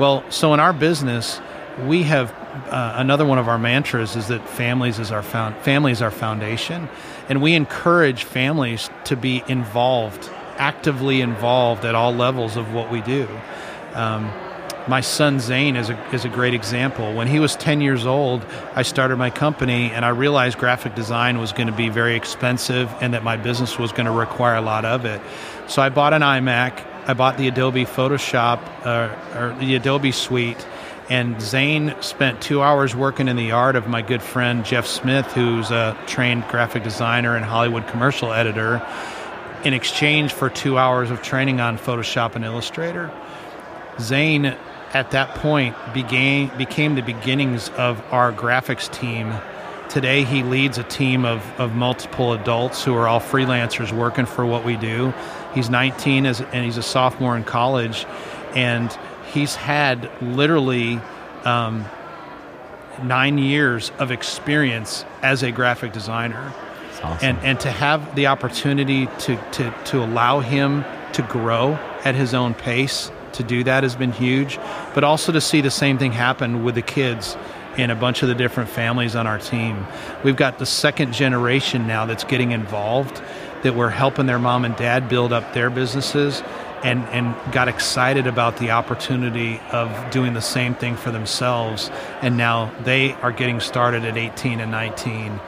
[0.00, 1.38] Well, so in our business,
[1.82, 2.30] we have
[2.70, 6.10] uh, another one of our mantras is that families is our found family is our
[6.10, 6.88] foundation,
[7.28, 13.00] and we encourage families to be involved, actively involved at all levels of what we
[13.00, 13.28] do.
[13.94, 14.32] Um,
[14.86, 17.14] my son Zane is a, is a great example.
[17.14, 21.38] When he was 10 years old, I started my company and I realized graphic design
[21.38, 24.60] was going to be very expensive and that my business was going to require a
[24.60, 25.22] lot of it.
[25.68, 30.66] So I bought an iMac, I bought the Adobe Photoshop uh, or the Adobe Suite,
[31.10, 35.26] and Zane spent two hours working in the yard of my good friend Jeff Smith,
[35.32, 38.86] who's a trained graphic designer and Hollywood commercial editor,
[39.64, 43.12] in exchange for two hours of training on Photoshop and Illustrator.
[44.00, 44.56] Zane
[44.94, 49.34] at that point began became the beginnings of our graphics team.
[49.90, 54.46] Today, he leads a team of, of multiple adults who are all freelancers working for
[54.46, 55.12] what we do.
[55.54, 58.06] He's 19 as, and he's a sophomore in college,
[58.54, 58.90] and
[59.34, 61.00] he's had literally
[61.44, 61.84] um,
[63.02, 66.52] nine years of experience as a graphic designer.
[67.02, 67.28] Awesome.
[67.28, 71.74] And, and to have the opportunity to, to, to allow him to grow
[72.04, 74.58] at his own pace to do that has been huge,
[74.94, 77.36] but also to see the same thing happen with the kids
[77.76, 79.86] in a bunch of the different families on our team.
[80.22, 83.20] We've got the second generation now that's getting involved,
[83.62, 86.42] that we're helping their mom and dad build up their businesses.
[86.84, 91.90] And, and got excited about the opportunity of doing the same thing for themselves.
[92.20, 95.40] And now they are getting started at 18 and 19.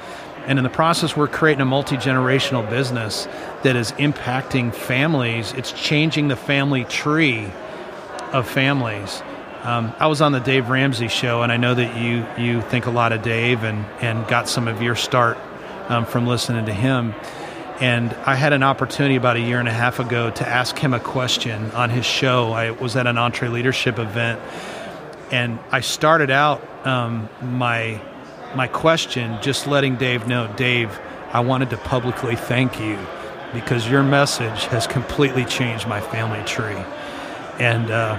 [0.47, 3.29] And in the process, we're creating a multi generational business
[3.65, 5.53] that is impacting families.
[5.53, 7.51] It's changing the family tree
[8.33, 9.23] of families.
[9.63, 12.87] Um, I was on the Dave Ramsey show, and I know that you you think
[12.87, 15.37] a lot of Dave and and got some of your start
[15.89, 17.15] um, from listening to him.
[17.81, 20.95] And I had an opportunity about a year and a half ago to ask him
[20.95, 22.53] a question on his show.
[22.53, 24.41] I was at an EntreLeadership event,
[25.31, 28.01] and I started out um, my
[28.55, 30.99] my question just letting Dave know, Dave,
[31.33, 32.99] I wanted to publicly thank you
[33.53, 36.83] because your message has completely changed my family tree,
[37.59, 38.19] and uh,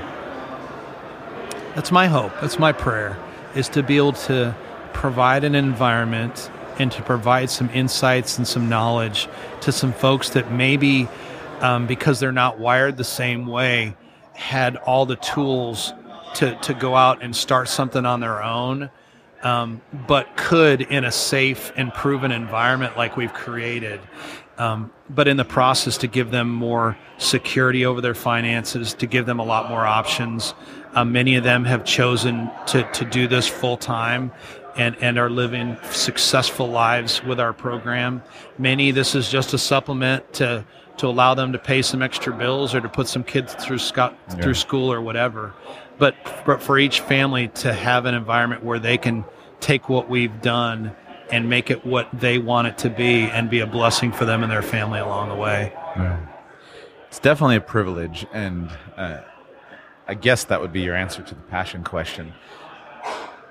[1.74, 2.32] that's my hope.
[2.42, 3.18] That's my prayer
[3.56, 4.56] is to be able to
[4.94, 9.28] provide an environment and to provide some insights and some knowledge
[9.62, 11.08] to some folks that maybe
[11.62, 13.96] um, because they're not wired the same way
[14.34, 15.94] had all the tools
[16.36, 18.90] to, to go out and start something on their own
[19.44, 24.00] um, but could in a safe and proven environment like we've created
[24.58, 29.26] um, but in the process to give them more security over their finances to give
[29.26, 30.54] them a lot more options.
[30.94, 34.32] Um, many of them have chosen to, to do this full time
[34.78, 38.22] and, and are living successful lives with our program.
[38.58, 40.66] Many, this is just a supplement to,
[40.98, 44.16] to allow them to pay some extra bills or to put some kids through, sco-
[44.30, 44.36] yeah.
[44.36, 45.54] through school or whatever.
[45.98, 46.16] But,
[46.46, 49.26] but for each family to have an environment where they can
[49.60, 50.96] take what we've done
[51.32, 54.44] and make it what they want it to be and be a blessing for them
[54.44, 55.74] and their family along the way.
[55.96, 56.20] Yeah.
[57.08, 58.28] It's definitely a privilege.
[58.32, 59.22] And uh,
[60.08, 62.34] I guess that would be your answer to the passion question.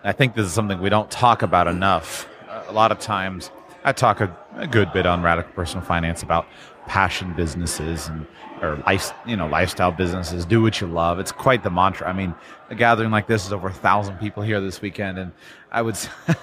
[0.07, 2.29] I think this is something we don't talk about enough.
[2.69, 3.51] A lot of times,
[3.83, 6.47] I talk a, a good bit on radical personal finance about
[6.87, 8.25] passion businesses and
[8.63, 10.45] or life, you know, lifestyle businesses.
[10.47, 11.19] Do what you love.
[11.19, 12.09] It's quite the mantra.
[12.09, 12.37] I mean,
[12.71, 15.33] a gathering like this is over a thousand people here this weekend, and
[15.77, 15.99] I would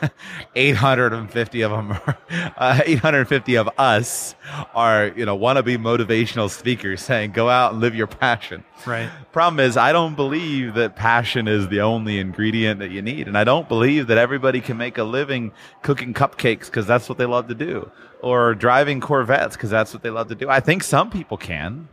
[0.55, 2.17] 850 of them, are,
[2.55, 4.36] uh, 850 of us
[4.75, 9.09] are, you know, wannabe motivational speakers saying, "Go out and live your passion." Right.
[9.31, 13.36] Problem is, I don't believe that passion is the only ingredient that you need, and
[13.36, 17.25] I don't believe that everybody can make a living cooking cupcakes because that's what they
[17.25, 17.89] love to do,
[18.21, 20.47] or driving Corvettes because that's what they love to do.
[20.47, 21.88] I think some people can.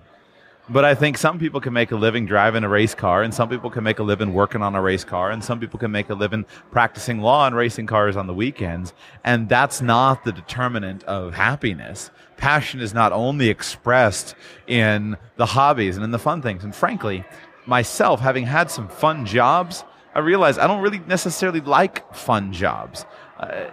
[0.68, 3.48] But I think some people can make a living driving a race car, and some
[3.48, 6.10] people can make a living working on a race car, and some people can make
[6.10, 8.92] a living practicing law and racing cars on the weekends.
[9.24, 12.10] And that's not the determinant of happiness.
[12.36, 14.36] Passion is not only expressed
[14.68, 16.62] in the hobbies and in the fun things.
[16.62, 17.24] And frankly,
[17.66, 19.84] myself, having had some fun jobs,
[20.14, 23.06] I realize I don't really necessarily like fun jobs.
[23.38, 23.70] Uh,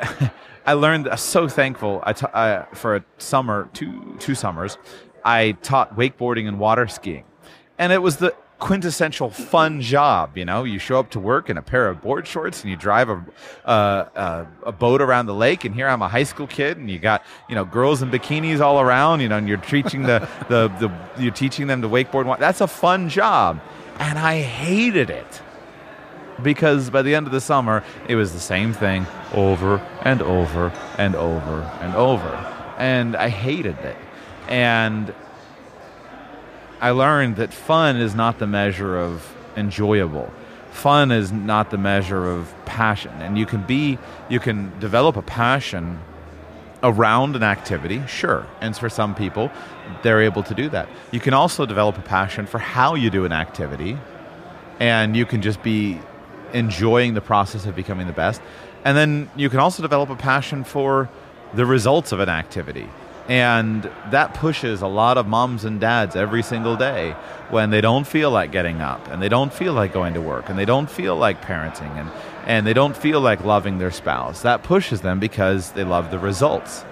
[0.66, 4.78] I learned, I'm so thankful I t- uh, for a summer, two, two summers.
[5.24, 7.24] I taught wakeboarding and water skiing.
[7.78, 10.38] And it was the quintessential fun job.
[10.38, 12.76] You know, you show up to work in a pair of board shorts and you
[12.76, 13.24] drive a,
[13.64, 15.64] uh, a boat around the lake.
[15.64, 18.60] And here I'm a high school kid, and you got you know girls in bikinis
[18.60, 19.20] all around.
[19.20, 22.38] You know, and you're teaching the, the, the you're teaching them to wakeboard.
[22.38, 23.60] That's a fun job,
[23.98, 25.42] and I hated it
[26.40, 30.72] because by the end of the summer it was the same thing over and over
[30.98, 32.28] and over and over,
[32.78, 33.96] and I hated it.
[34.52, 35.14] And
[36.78, 40.30] I learned that fun is not the measure of enjoyable.
[40.72, 43.12] Fun is not the measure of passion.
[43.22, 43.98] And you can be,
[44.28, 46.00] you can develop a passion
[46.82, 48.46] around an activity, sure.
[48.60, 49.50] And for some people,
[50.02, 50.86] they're able to do that.
[51.12, 53.96] You can also develop a passion for how you do an activity,
[54.80, 55.98] and you can just be
[56.52, 58.42] enjoying the process of becoming the best.
[58.84, 61.08] And then you can also develop a passion for
[61.54, 62.88] the results of an activity.
[63.28, 67.14] And that pushes a lot of moms and dads every single day
[67.50, 70.48] when they don't feel like getting up and they don't feel like going to work
[70.48, 72.10] and they don't feel like parenting and,
[72.46, 74.42] and they don't feel like loving their spouse.
[74.42, 76.84] That pushes them because they love the results.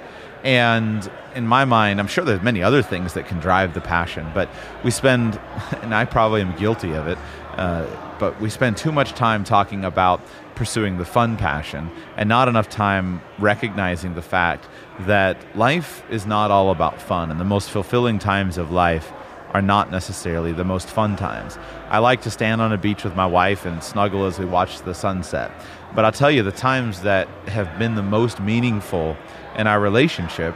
[0.45, 4.27] And in my mind, I'm sure there's many other things that can drive the passion,
[4.33, 4.49] but
[4.85, 5.39] we spend,
[5.83, 7.19] and I probably am guilty of it,
[7.57, 7.87] uh,
[8.19, 10.21] but we spend too much time talking about
[10.61, 14.69] pursuing the fun passion and not enough time recognizing the fact
[15.07, 19.11] that life is not all about fun, and the most fulfilling times of life
[19.55, 21.59] are not necessarily the most fun times.
[21.89, 24.83] I like to stand on a beach with my wife and snuggle as we watch
[24.83, 25.51] the sunset.
[25.95, 29.17] But I'll tell you, the times that have been the most meaningful
[29.57, 30.55] in our relationship,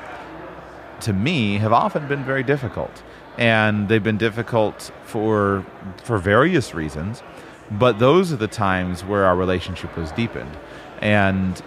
[1.00, 3.02] to me, have often been very difficult.
[3.38, 5.64] And they've been difficult for,
[6.02, 7.22] for various reasons.
[7.70, 10.56] But those are the times where our relationship was deepened.
[11.00, 11.60] And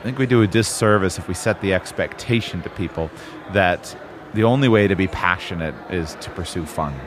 [0.00, 3.10] I think we do a disservice if we set the expectation to people
[3.52, 3.96] that
[4.34, 6.98] the only way to be passionate is to pursue fun.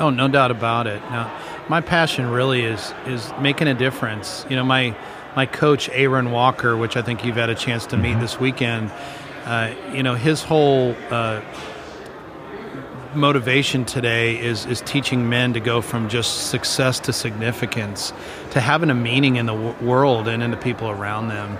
[0.00, 1.00] Oh, no doubt about it.
[1.10, 1.32] Now,
[1.68, 4.44] my passion really is is making a difference.
[4.50, 4.96] You know, my
[5.36, 8.20] my coach Aaron Walker, which I think you've had a chance to meet mm-hmm.
[8.20, 8.90] this weekend.
[9.44, 11.40] Uh, you know, his whole uh,
[13.16, 18.12] motivation today is is teaching men to go from just success to significance,
[18.50, 21.58] to having a meaning in the w- world and in the people around them,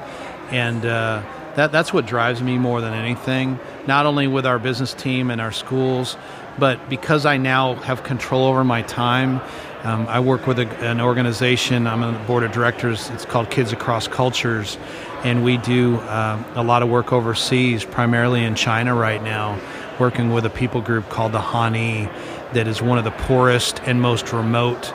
[0.51, 0.85] and.
[0.85, 1.23] Uh,
[1.55, 3.61] that, that's what drives me more than anything.
[3.87, 6.17] Not only with our business team and our schools,
[6.59, 9.41] but because I now have control over my time,
[9.85, 11.87] um, I work with a, an organization.
[11.87, 13.11] I'm on the board of directors.
[13.11, 14.79] It's called Kids Across Cultures,
[15.25, 19.61] and we do uh, a lot of work overseas, primarily in China right now,
[19.99, 22.11] working with a people group called the Hani,
[22.53, 24.93] that is one of the poorest and most remote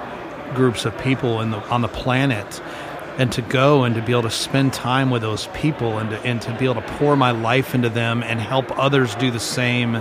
[0.54, 2.62] groups of people in the, on the planet.
[3.18, 6.22] And to go and to be able to spend time with those people and to,
[6.22, 9.40] and to be able to pour my life into them and help others do the
[9.40, 9.96] same,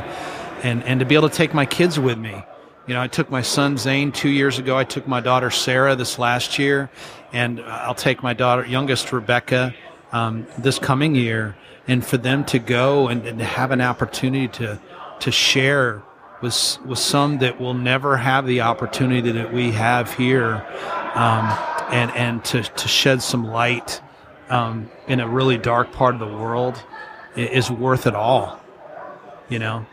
[0.62, 2.44] and, and to be able to take my kids with me
[2.88, 4.74] you know, I took my son Zane two years ago.
[4.74, 6.88] I took my daughter Sarah this last year,
[7.34, 9.74] and I'll take my daughter, youngest Rebecca,
[10.10, 11.54] um, this coming year.
[11.88, 14.80] And for them to go and, and to have an opportunity to
[15.20, 16.02] to share
[16.40, 20.64] with with some that will never have the opportunity that we have here,
[21.14, 21.46] um,
[21.90, 24.00] and and to to shed some light
[24.50, 26.82] um, in a really dark part of the world
[27.36, 28.60] is worth it all.
[29.48, 29.86] You know.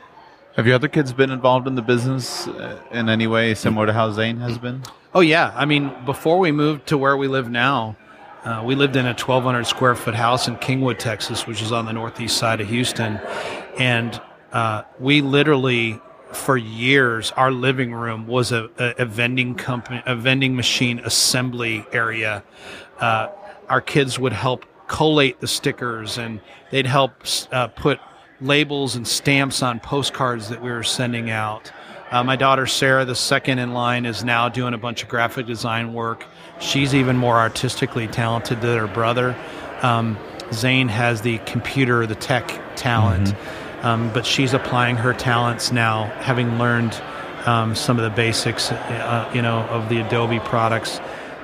[0.55, 3.93] Have your other kids been involved in the business uh, in any way similar to
[3.93, 4.83] how Zane has been?
[5.13, 7.97] Oh yeah, I mean, before we moved to where we live now,
[8.45, 11.85] uh, we lived in a 1,200 square foot house in Kingwood, Texas, which is on
[11.85, 13.19] the northeast side of Houston,
[13.77, 14.21] and
[14.53, 15.99] uh, we literally,
[16.31, 21.85] for years, our living room was a, a, a vending company, a vending machine assembly
[21.91, 22.43] area.
[22.99, 23.29] Uh,
[23.67, 26.39] our kids would help collate the stickers, and
[26.71, 27.11] they'd help
[27.51, 27.99] uh, put
[28.41, 31.71] labels and stamps on postcards that we were sending out.
[32.11, 35.47] Uh, my daughter Sarah, the second in line, is now doing a bunch of graphic
[35.47, 36.25] design work.
[36.59, 39.35] She's even more artistically talented than her brother.
[39.81, 40.17] Um,
[40.53, 43.85] Zane has the computer, the tech talent, mm-hmm.
[43.85, 46.99] um, but she's applying her talents now, having learned
[47.45, 50.99] um, some of the basics, uh, you know, of the Adobe products.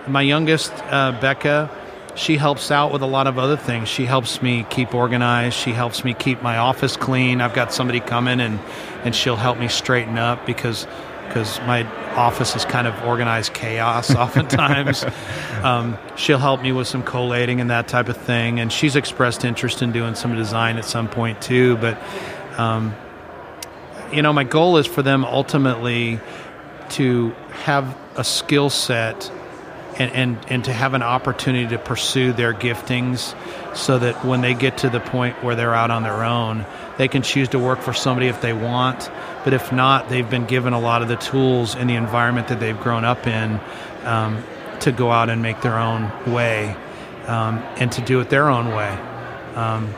[0.07, 1.69] My youngest, uh, Becca,
[2.15, 3.87] she helps out with a lot of other things.
[3.87, 5.55] She helps me keep organized.
[5.55, 7.41] She helps me keep my office clean.
[7.41, 8.59] I've got somebody coming and,
[9.03, 10.87] and she'll help me straighten up because
[11.31, 15.05] because my office is kind of organized chaos oftentimes.
[15.63, 18.59] um, she'll help me with some collating and that type of thing.
[18.59, 21.77] And she's expressed interest in doing some design at some point too.
[21.77, 21.97] But,
[22.57, 22.93] um,
[24.11, 26.19] you know, my goal is for them ultimately
[26.89, 27.29] to
[27.63, 29.31] have a skill set
[30.01, 33.35] and, and, and to have an opportunity to pursue their giftings
[33.75, 36.65] so that when they get to the point where they're out on their own,
[36.97, 39.11] they can choose to work for somebody if they want.
[39.43, 42.59] But if not, they've been given a lot of the tools in the environment that
[42.59, 43.59] they've grown up in
[44.03, 44.43] um,
[44.79, 46.75] to go out and make their own way
[47.27, 48.89] um, and to do it their own way.
[49.53, 49.93] Um,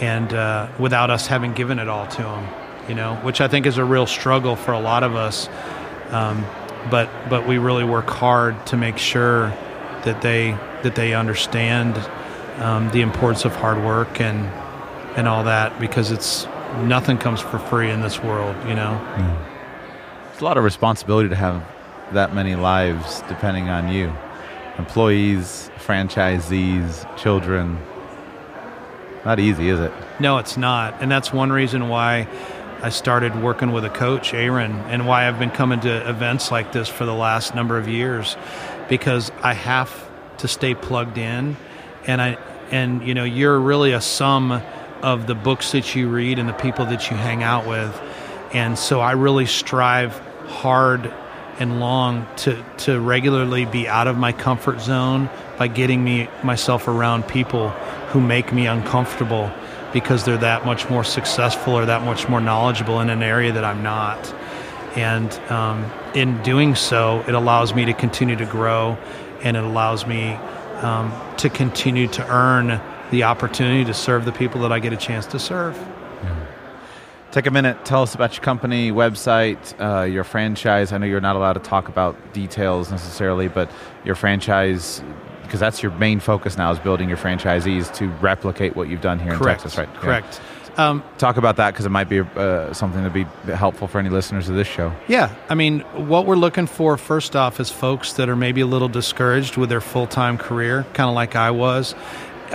[0.00, 2.48] and uh, without us having given it all to them,
[2.88, 5.48] you know, which I think is a real struggle for a lot of us.
[6.10, 6.44] Um,
[6.90, 9.48] but but we really work hard to make sure
[10.04, 10.52] that they
[10.82, 11.96] that they understand
[12.58, 14.46] um, the importance of hard work and
[15.16, 16.46] and all that because it's
[16.82, 19.00] nothing comes for free in this world, you know.
[19.16, 19.46] Mm.
[20.32, 21.62] It's a lot of responsibility to have
[22.12, 24.12] that many lives depending on you,
[24.78, 27.78] employees, franchisees, children.
[29.24, 29.92] Not easy, is it?
[30.18, 32.26] No, it's not, and that's one reason why
[32.82, 36.72] I started working with a coach, Aaron, and why I've been coming to events like
[36.72, 38.38] this for the last number of years,
[38.88, 39.90] because I have
[40.38, 41.58] to stay plugged in,
[42.06, 42.38] and I
[42.70, 44.62] and you know you're really a sum
[45.02, 48.00] of the books that you read and the people that you hang out with,
[48.54, 50.18] and so I really strive
[50.48, 51.12] hard
[51.58, 55.28] and long to to regularly be out of my comfort zone
[55.58, 57.68] by getting me myself around people
[58.08, 59.52] who make me uncomfortable
[59.92, 63.64] because they're that much more successful or that much more knowledgeable in an area that
[63.64, 64.34] I'm not.
[64.96, 68.98] And um, in doing so, it allows me to continue to grow
[69.42, 70.32] and it allows me
[70.82, 72.80] um, to continue to earn
[73.10, 75.78] the opportunity to serve the people that I get a chance to serve.
[77.30, 80.92] Take a minute, tell us about your company, website, uh, your franchise.
[80.92, 83.70] I know you're not allowed to talk about details necessarily, but
[84.04, 85.00] your franchise
[85.50, 89.18] because that's your main focus now is building your franchisees to replicate what you've done
[89.18, 89.62] here Correct.
[89.62, 89.92] in Texas, right?
[89.96, 90.40] Correct.
[90.76, 90.90] Yeah.
[90.90, 94.10] Um, Talk about that because it might be uh, something that'd be helpful for any
[94.10, 94.92] listeners of this show.
[95.08, 98.66] Yeah, I mean, what we're looking for first off is folks that are maybe a
[98.66, 101.96] little discouraged with their full time career, kind of like I was,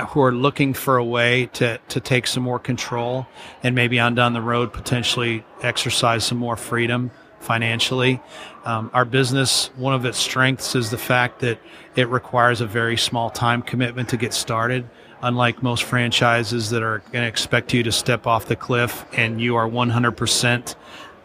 [0.09, 3.27] who are looking for a way to to take some more control
[3.61, 7.11] and maybe on down the road potentially exercise some more freedom
[7.45, 8.21] financially.
[8.65, 11.59] Um, our business, one of its strengths is the fact that
[11.95, 14.89] it requires a very small time commitment to get started.
[15.21, 19.39] Unlike most franchises that are going to expect you to step off the cliff and
[19.39, 20.75] you are 100%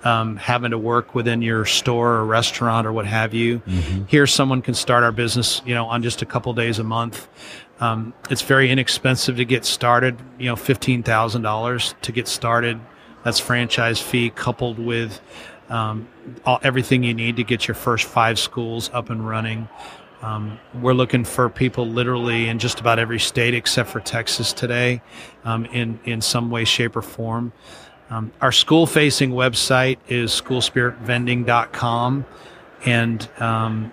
[0.04, 3.60] um, having to work within your store or restaurant or what have you.
[3.60, 4.04] Mm-hmm.
[4.06, 7.28] Here, someone can start our business, you know, on just a couple days a month.
[7.80, 10.18] Um, it's very inexpensive to get started.
[10.38, 12.80] You know, fifteen thousand dollars to get started.
[13.24, 15.20] That's franchise fee coupled with
[15.70, 16.08] um,
[16.44, 19.68] all, everything you need to get your first five schools up and running.
[20.22, 25.00] Um, we're looking for people literally in just about every state except for Texas today,
[25.44, 27.52] um, in in some way, shape, or form.
[28.10, 32.26] Um, our school facing website is schoolspiritvending.com.
[32.84, 33.92] And um,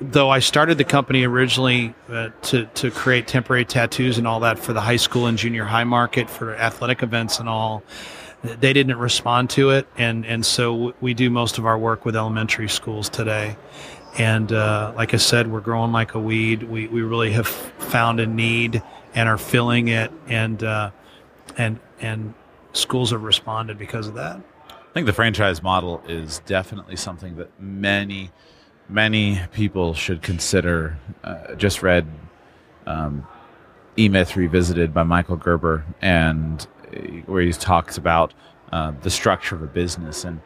[0.00, 4.58] though I started the company originally uh, to, to create temporary tattoos and all that
[4.58, 7.82] for the high school and junior high market for athletic events and all,
[8.42, 9.86] they didn't respond to it.
[9.96, 13.56] And, and so we do most of our work with elementary schools today.
[14.18, 16.62] And uh, like I said, we're growing like a weed.
[16.62, 18.82] We, we really have found a need
[19.14, 20.10] and are filling it.
[20.26, 20.90] And, uh,
[21.56, 22.34] and, and
[22.72, 24.40] schools have responded because of that.
[24.68, 28.30] I think the franchise model is definitely something that many,
[28.88, 30.98] many people should consider.
[31.22, 32.06] Uh, just read
[32.86, 33.26] um,
[33.96, 36.66] E Myth Revisited by Michael Gerber, and
[37.26, 38.34] where he talks about
[38.72, 40.24] uh, the structure of a business.
[40.24, 40.40] And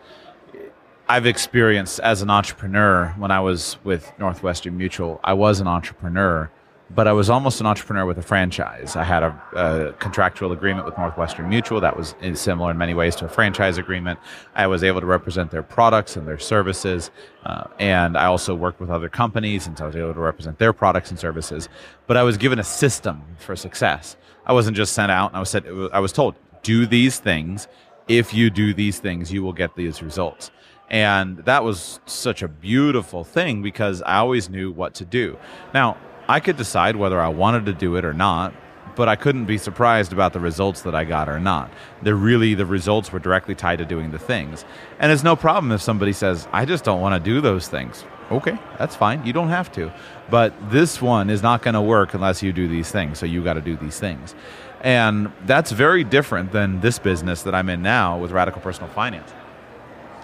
[1.09, 6.50] I've experienced as an entrepreneur when I was with Northwestern Mutual, I was an entrepreneur
[6.94, 8.96] but I was almost an entrepreneur with a franchise.
[8.96, 13.16] I had a, a, contractual agreement with Northwestern Mutual that was similar in many ways
[13.16, 14.18] to a franchise agreement.
[14.55, 17.11] I was able to represent their products and their services,
[17.44, 20.59] uh, and I also worked with other companies, and so I was able to represent
[20.59, 21.68] their products and services.
[22.07, 24.16] But I was given a system for success.
[24.47, 27.68] I wasn't just sent out, I was said I was told do these things.
[28.09, 30.51] If you do these things, you will get these results.
[30.90, 35.38] And that was such a beautiful thing because I always knew what to do.
[35.72, 35.97] Now,
[36.28, 38.53] I could decide whether I wanted to do it or not,
[38.95, 41.72] but I couldn't be surprised about the results that I got or not.
[42.03, 44.64] They're really, the results were directly tied to doing the things.
[44.99, 48.05] And it's no problem if somebody says, I just don't want to do those things.
[48.33, 49.24] Okay, that's fine.
[49.24, 49.93] You don't have to.
[50.30, 53.18] But this one is not going to work unless you do these things.
[53.18, 54.35] So you got to do these things.
[54.80, 59.30] And that's very different than this business that I'm in now with Radical Personal Finance.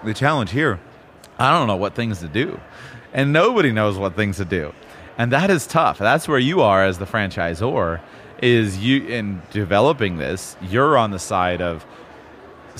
[0.03, 0.79] The challenge here,
[1.37, 2.59] I don't know what things to do.
[3.13, 4.73] And nobody knows what things to do
[5.19, 5.99] and that is tough.
[5.99, 7.99] That's where you are as the franchisor.
[8.41, 10.55] Is you in developing this?
[10.61, 11.85] You're on the side of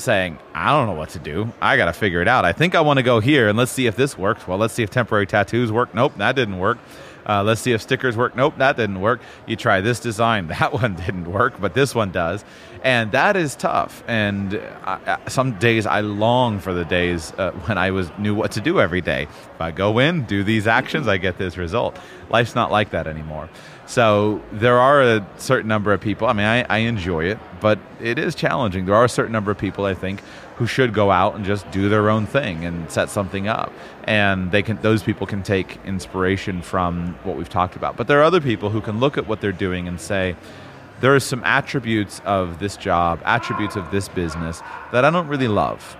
[0.00, 1.52] saying, I don't know what to do.
[1.60, 2.44] I got to figure it out.
[2.44, 4.46] I think I want to go here and let's see if this works.
[4.46, 5.94] Well, let's see if temporary tattoos work.
[5.94, 6.78] Nope, that didn't work.
[7.26, 8.34] Uh, let's see if stickers work.
[8.34, 9.20] Nope, that didn't work.
[9.46, 10.48] You try this design.
[10.60, 12.44] That one didn't work, but this one does.
[12.82, 14.02] And that is tough.
[14.06, 18.52] And I, some days I long for the days uh, when I was knew what
[18.52, 19.22] to do every day.
[19.22, 21.98] If I go in, do these actions, I get this result.
[22.30, 23.48] Life's not like that anymore.
[23.90, 26.28] So there are a certain number of people.
[26.28, 28.86] I mean, I, I enjoy it, but it is challenging.
[28.86, 30.22] There are a certain number of people, I think,
[30.58, 33.72] who should go out and just do their own thing and set something up.
[34.04, 37.96] And they can those people can take inspiration from what we've talked about.
[37.96, 40.36] But there are other people who can look at what they're doing and say,
[41.00, 44.62] there are some attributes of this job, attributes of this business
[44.92, 45.96] that I don't really love.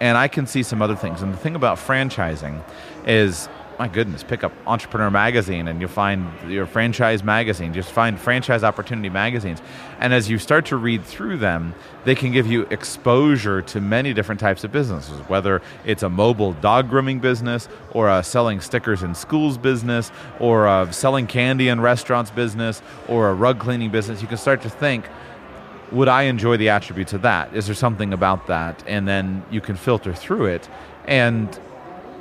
[0.00, 1.22] And I can see some other things.
[1.22, 2.64] And the thing about franchising
[3.06, 3.48] is
[3.78, 7.72] my goodness, pick up Entrepreneur Magazine and you'll find your franchise magazine.
[7.72, 9.62] Just find franchise opportunity magazines.
[10.00, 11.74] And as you start to read through them,
[12.04, 16.54] they can give you exposure to many different types of businesses, whether it's a mobile
[16.54, 20.10] dog grooming business or a selling stickers in schools business
[20.40, 24.20] or a selling candy in restaurants business or a rug cleaning business.
[24.20, 25.06] You can start to think,
[25.92, 27.54] would I enjoy the attributes of that?
[27.54, 28.82] Is there something about that?
[28.88, 30.68] And then you can filter through it.
[31.06, 31.58] And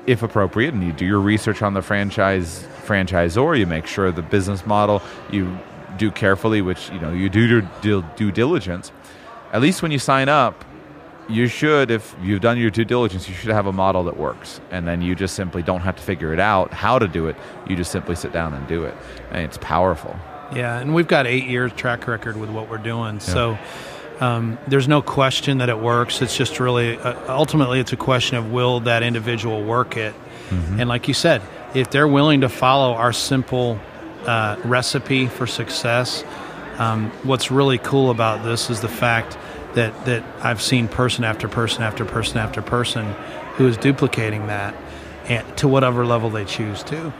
[0.07, 4.21] if appropriate, and you do your research on the franchise franchisor, you make sure the
[4.21, 5.57] business model you
[5.97, 8.91] do carefully, which you know you do your due, due diligence.
[9.51, 10.65] At least when you sign up,
[11.29, 14.61] you should, if you've done your due diligence, you should have a model that works,
[14.71, 17.35] and then you just simply don't have to figure it out how to do it.
[17.67, 18.95] You just simply sit down and do it,
[19.31, 20.15] and it's powerful.
[20.55, 23.19] Yeah, and we've got eight years track record with what we're doing, yeah.
[23.19, 23.57] so
[24.19, 26.21] um, there's no question that it works.
[26.21, 30.13] It's just really, uh, ultimately, it's a question of will that individual work it.
[30.49, 30.79] Mm-hmm.
[30.79, 31.41] And like you said,
[31.73, 33.79] if they're willing to follow our simple
[34.25, 36.23] uh, recipe for success,
[36.77, 39.37] um, what's really cool about this is the fact
[39.73, 43.13] that, that I've seen person after person after person after person
[43.55, 44.75] who is duplicating that
[45.25, 47.13] and, to whatever level they choose to.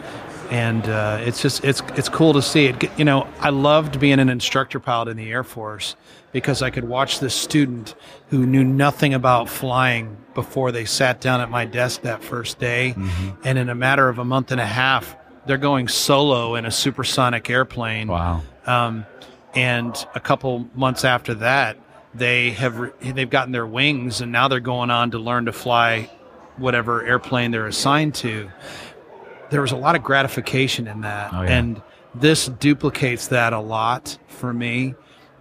[0.49, 2.97] And uh, it's just it's it's cool to see it.
[2.97, 5.95] You know, I loved being an instructor pilot in the Air Force
[6.31, 7.95] because I could watch this student
[8.29, 12.93] who knew nothing about flying before they sat down at my desk that first day,
[12.95, 13.41] mm-hmm.
[13.43, 16.71] and in a matter of a month and a half, they're going solo in a
[16.71, 18.07] supersonic airplane.
[18.07, 18.41] Wow!
[18.65, 19.05] Um,
[19.55, 21.77] and a couple months after that,
[22.13, 25.53] they have re- they've gotten their wings, and now they're going on to learn to
[25.53, 26.09] fly
[26.57, 28.49] whatever airplane they're assigned to
[29.49, 31.33] there was a lot of gratification in that.
[31.33, 31.57] Oh, yeah.
[31.57, 31.81] And
[32.15, 34.95] this duplicates that a lot for me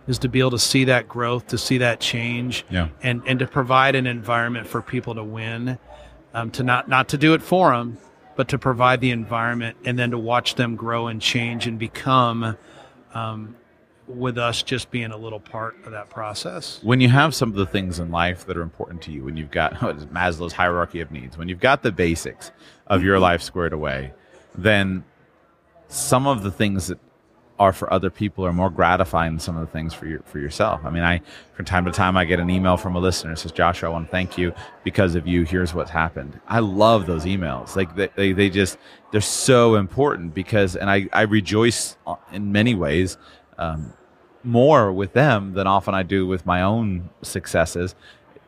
[0.07, 2.89] is to be able to see that growth, to see that change, yeah.
[3.03, 5.79] and and to provide an environment for people to win,
[6.35, 7.99] um, to not not to do it for them,
[8.37, 12.57] but to provide the environment, and then to watch them grow and change and become
[13.15, 13.57] um,
[14.09, 16.81] with us just being a little part of that process.
[16.83, 19.37] When you have some of the things in life that are important to you, when
[19.37, 19.75] you've got
[20.13, 22.53] Maslow's hierarchy of needs, when you've got the basics
[22.87, 23.23] of your mm-hmm.
[23.23, 24.13] life squared away,
[24.57, 25.05] then
[25.89, 26.99] some of the things that
[27.59, 30.39] are for other people are more gratifying than some of the things for your, for
[30.39, 30.85] yourself.
[30.85, 31.23] I mean, I
[31.55, 34.07] from time to time I get an email from a listener says, "Joshua, I want
[34.07, 34.53] to thank you
[34.85, 35.45] because of you.
[35.45, 37.75] Here's what's happened." I love those emails.
[37.75, 38.77] Like they, they, they just
[39.11, 43.17] they're so important because, and I I rejoice uh, in many ways
[43.59, 43.93] um,
[44.43, 47.95] more with them than often I do with my own successes.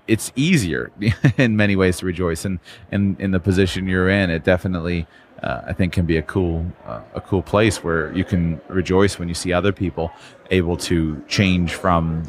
[0.07, 0.91] It's easier
[1.37, 5.07] in many ways to rejoice, and in, in the position you're in, it definitely
[5.43, 9.19] uh, I think can be a cool uh, a cool place where you can rejoice
[9.19, 10.11] when you see other people
[10.51, 12.25] able to change from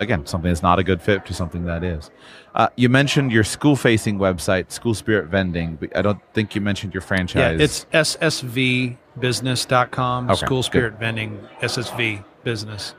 [0.00, 2.10] again something that's not a good fit to something that is.
[2.54, 6.60] Uh, you mentioned your school facing website, School Spirit Vending, but I don't think you
[6.60, 7.58] mentioned your franchise.
[7.58, 11.00] Yeah, it's ssvbusiness.com, okay, School Spirit good.
[11.00, 12.94] Vending, SSV Business,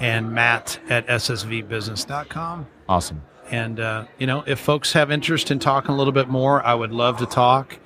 [0.00, 2.66] and Matt at ssvbusiness.com.
[2.88, 3.22] Awesome.
[3.50, 6.74] And, uh, you know, if folks have interest in talking a little bit more, I
[6.74, 7.78] would love to talk.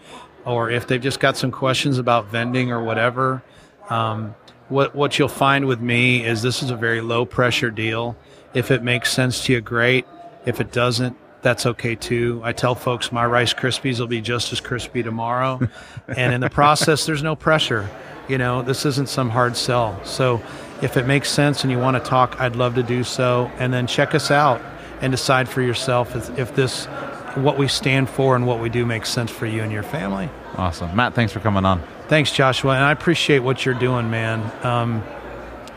[0.45, 3.45] Or if they've just got some questions about vending or whatever,
[3.89, 4.35] um,
[4.69, 8.17] what, what you'll find with me is this is a very low pressure deal.
[8.55, 10.07] If it makes sense to you, great.
[10.45, 12.41] If it doesn't, that's okay too.
[12.45, 15.61] I tell folks my Rice Krispies will be just as crispy tomorrow.
[16.09, 17.89] and in the process, there's no pressure.
[18.29, 20.03] You know, this isn't some hard sell.
[20.05, 20.41] So
[20.81, 23.51] if it makes sense and you want to talk, I'd love to do so.
[23.59, 24.61] And then check us out
[25.01, 26.87] and decide for yourself if, if this,
[27.35, 30.31] what we stand for and what we do makes sense for you and your family.
[30.57, 30.95] Awesome.
[30.95, 31.83] Matt, thanks for coming on.
[32.09, 32.75] Thanks, Joshua.
[32.75, 34.41] And I appreciate what you're doing, man.
[34.65, 35.03] Um,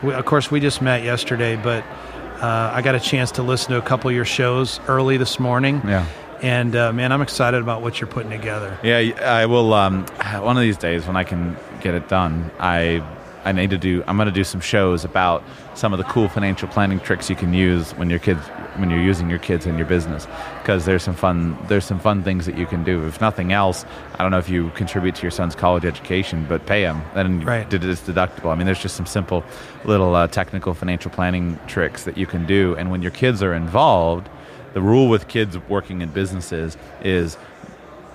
[0.02, 1.82] we, of course, we just met yesterday, but
[2.42, 5.38] uh, I got a chance to listen to a couple of your shows early this
[5.40, 5.82] morning.
[5.84, 6.06] Yeah.
[6.42, 8.78] And uh, man, I'm excited about what you're putting together.
[8.82, 9.72] Yeah, I will.
[9.72, 10.04] Um,
[10.40, 13.02] one of these days, when I can get it done, I
[13.46, 14.02] I need to do.
[14.08, 15.40] I'm going to do some shows about
[15.74, 18.44] some of the cool financial planning tricks you can use when your kids
[18.74, 20.26] when you're using your kids in your business
[20.60, 23.06] because there's some fun there's some fun things that you can do.
[23.06, 23.84] If nothing else,
[24.16, 27.44] I don't know if you contribute to your son's college education, but pay him then
[27.44, 27.72] right.
[27.72, 28.50] it's deductible.
[28.50, 29.44] I mean, there's just some simple
[29.84, 33.54] little uh, technical financial planning tricks that you can do, and when your kids are
[33.54, 34.28] involved,
[34.74, 37.38] the rule with kids working in businesses is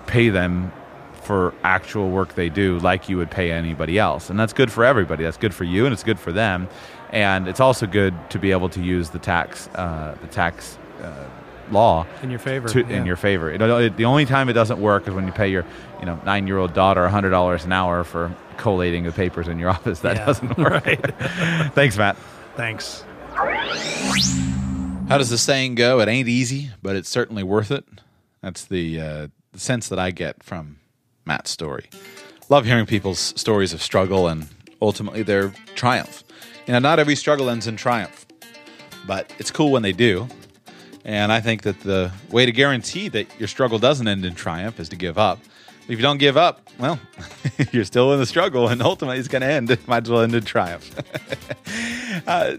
[0.07, 0.73] pay them
[1.22, 4.30] for actual work they do like you would pay anybody else.
[4.30, 5.24] And that's good for everybody.
[5.24, 6.67] That's good for you and it's good for them.
[7.11, 11.28] And it's also good to be able to use the tax uh, the tax uh,
[11.72, 12.67] law in your favor.
[12.69, 12.97] To, yeah.
[12.97, 13.51] In your favor.
[13.51, 15.65] It, it, the only time it doesn't work is when you pay your
[15.99, 19.59] you know nine year old daughter hundred dollars an hour for collating the papers in
[19.59, 19.99] your office.
[19.99, 20.26] That yeah.
[20.26, 20.86] doesn't work.
[20.86, 21.15] Right.
[21.74, 22.17] Thanks, Matt.
[22.55, 23.03] Thanks.
[23.34, 25.99] How does the saying go?
[25.99, 27.86] It ain't easy, but it's certainly worth it.
[28.41, 30.78] That's the, uh, the sense that I get from
[31.26, 31.89] Matt's story.
[32.49, 34.47] Love hearing people's stories of struggle and
[34.82, 36.24] ultimately their triumph.
[36.67, 38.26] You know, not every struggle ends in triumph,
[39.05, 40.28] but it's cool when they do.
[41.03, 44.80] And I think that the way to guarantee that your struggle doesn't end in triumph
[44.80, 45.39] is to give up.
[45.88, 46.99] If you don't give up, well,
[47.72, 49.78] you're still in the struggle, and ultimately it's going to end.
[49.88, 50.95] Might as well end in triumph.
[52.28, 52.57] uh,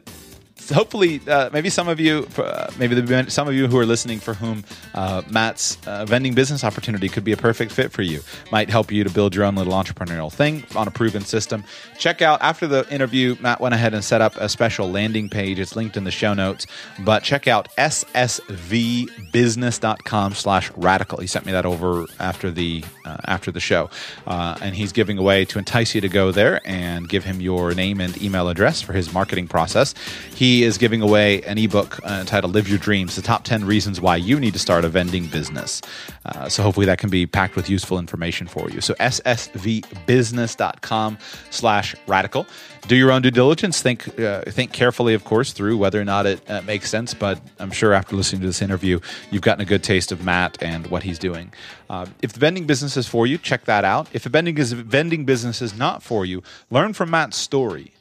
[0.71, 4.21] hopefully, uh, maybe some of you, uh, maybe the, some of you who are listening
[4.21, 4.63] for whom
[4.95, 8.21] uh, Matt's uh, vending business opportunity could be a perfect fit for you.
[8.51, 11.65] Might help you to build your own little entrepreneurial thing on a proven system.
[11.99, 15.59] Check out after the interview, Matt went ahead and set up a special landing page.
[15.59, 16.67] It's linked in the show notes.
[17.01, 21.19] But check out ssvbusiness.com/slash radical.
[21.19, 23.89] He sent me that over after the uh, after the show,
[24.27, 27.75] uh, and he's giving away to entice you to go there and give him your
[27.75, 29.95] name and email address for his marketing process.
[30.35, 33.65] He he is giving away an ebook uh, entitled Live Your Dreams, the top 10
[33.65, 35.81] reasons why you need to start a vending business.
[36.27, 38.83] Uh, so hopefully that can be packed with useful information for you.
[38.83, 42.47] So ssvbusiness.com slash radical.
[42.83, 43.81] Do your own due diligence.
[43.81, 47.15] Think, uh, think carefully, of course, through whether or not it uh, makes sense.
[47.15, 49.01] But I'm sure after listening to this interview,
[49.31, 51.51] you've gotten a good taste of Matt and what he's doing.
[51.89, 54.07] Uh, if the vending business is for you, check that out.
[54.13, 57.93] If the vending, is, vending business is not for you, learn from Matt's story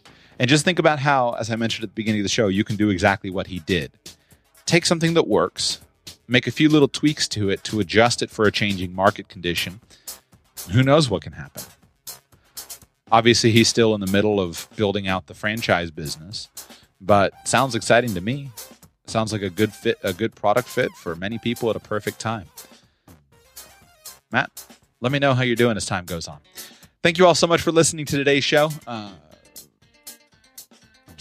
[0.41, 2.63] and just think about how, as I mentioned at the beginning of the show, you
[2.63, 3.91] can do exactly what he did.
[4.65, 5.81] Take something that works,
[6.27, 9.81] make a few little tweaks to it to adjust it for a changing market condition.
[10.71, 11.61] Who knows what can happen?
[13.11, 16.49] Obviously, he's still in the middle of building out the franchise business,
[16.99, 18.49] but sounds exciting to me.
[19.05, 22.19] Sounds like a good fit, a good product fit for many people at a perfect
[22.19, 22.47] time.
[24.31, 24.49] Matt,
[25.01, 26.39] let me know how you're doing as time goes on.
[27.03, 28.71] Thank you all so much for listening to today's show.
[28.87, 29.11] Uh,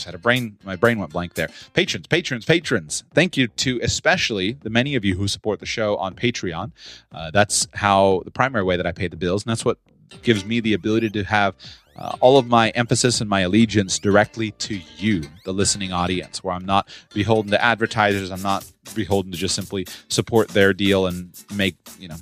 [0.05, 1.49] had a brain my brain went blank there.
[1.75, 3.05] Patrons patrons patrons.
[3.15, 6.73] Thank you to especially the many of you who support the show on patreon.
[7.13, 9.79] Uh, that's how the primary way that i pay the bills and that's what
[10.23, 11.55] gives me the ability to have
[11.97, 16.55] uh, all of my emphasis and my allegiance directly to you the listening audience where
[16.55, 18.31] i'm not beholden to advertisers.
[18.31, 22.17] I'm not beholden to just simply support their deal and make you know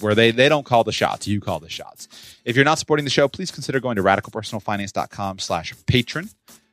[0.00, 3.04] where they, they don't call the shots you call the shots if you're not supporting
[3.04, 6.30] the show please consider going to radicalpersonalfinance.com slash patron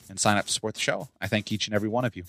[0.09, 1.07] and sign up to support the show.
[1.21, 2.23] I thank each and every one of you.